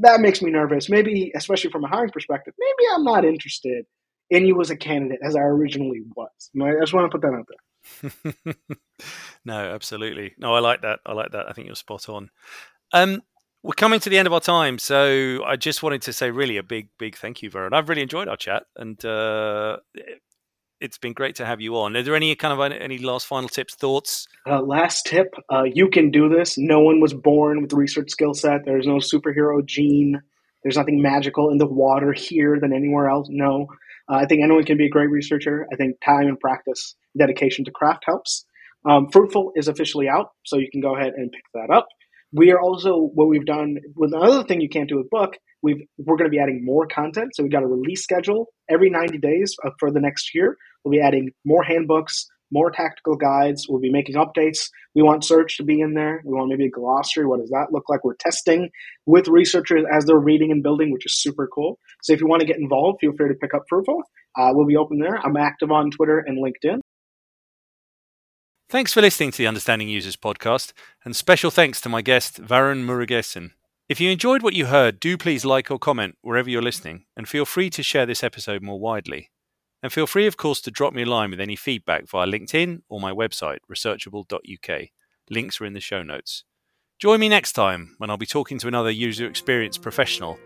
[0.00, 0.88] that makes me nervous.
[0.88, 3.84] Maybe, especially from a hiring perspective, maybe I'm not interested
[4.30, 6.50] in you as a candidate as I originally was.
[6.60, 8.54] I just want to put that out there.
[9.44, 10.34] no, absolutely.
[10.38, 11.00] No, I like that.
[11.06, 11.48] I like that.
[11.48, 12.30] I think you're spot on.
[12.92, 13.22] Um,
[13.62, 16.58] we're coming to the end of our time, so I just wanted to say really
[16.58, 17.72] a big, big thank you, Varun.
[17.72, 19.78] I've really enjoyed our chat, and uh,
[20.80, 21.96] it's been great to have you on.
[21.96, 24.26] Are there any kind of any last final tips, thoughts?
[24.46, 26.56] Uh, last tip: uh, you can do this.
[26.58, 28.64] No one was born with research skill set.
[28.64, 30.20] There's no superhero gene.
[30.62, 33.28] There's nothing magical in the water here than anywhere else.
[33.30, 33.66] No,
[34.08, 35.66] uh, I think anyone can be a great researcher.
[35.72, 38.44] I think time and practice, dedication to craft helps.
[38.86, 41.88] Um, Fruitful is officially out, so you can go ahead and pick that up
[42.34, 45.82] we are also what we've done with another thing you can't do with book we've
[45.98, 49.18] we're going to be adding more content so we got a release schedule every 90
[49.18, 53.66] days for the next year we'll be adding more handbooks more tactical guides.
[53.68, 54.68] We'll be making updates.
[54.94, 56.22] We want search to be in there.
[56.24, 57.26] We want maybe a glossary.
[57.26, 58.04] What does that look like?
[58.04, 58.70] We're testing
[59.06, 61.78] with researchers as they're reading and building, which is super cool.
[62.02, 64.02] So if you want to get involved, feel free to pick up Fruitful.
[64.38, 65.18] Uh, we'll be open there.
[65.18, 66.78] I'm active on Twitter and LinkedIn.
[68.68, 70.72] Thanks for listening to the Understanding Users podcast,
[71.04, 73.50] and special thanks to my guest, Varun Murugesan.
[73.86, 77.28] If you enjoyed what you heard, do please like or comment wherever you're listening, and
[77.28, 79.30] feel free to share this episode more widely.
[79.82, 82.80] And feel free, of course, to drop me a line with any feedback via LinkedIn
[82.88, 84.80] or my website, researchable.uk.
[85.28, 86.44] Links are in the show notes.
[86.98, 90.38] Join me next time when I'll be talking to another user experience professional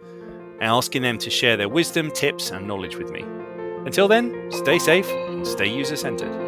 [0.61, 3.25] and asking them to share their wisdom, tips, and knowledge with me.
[3.87, 6.48] Until then, stay safe and stay user centered.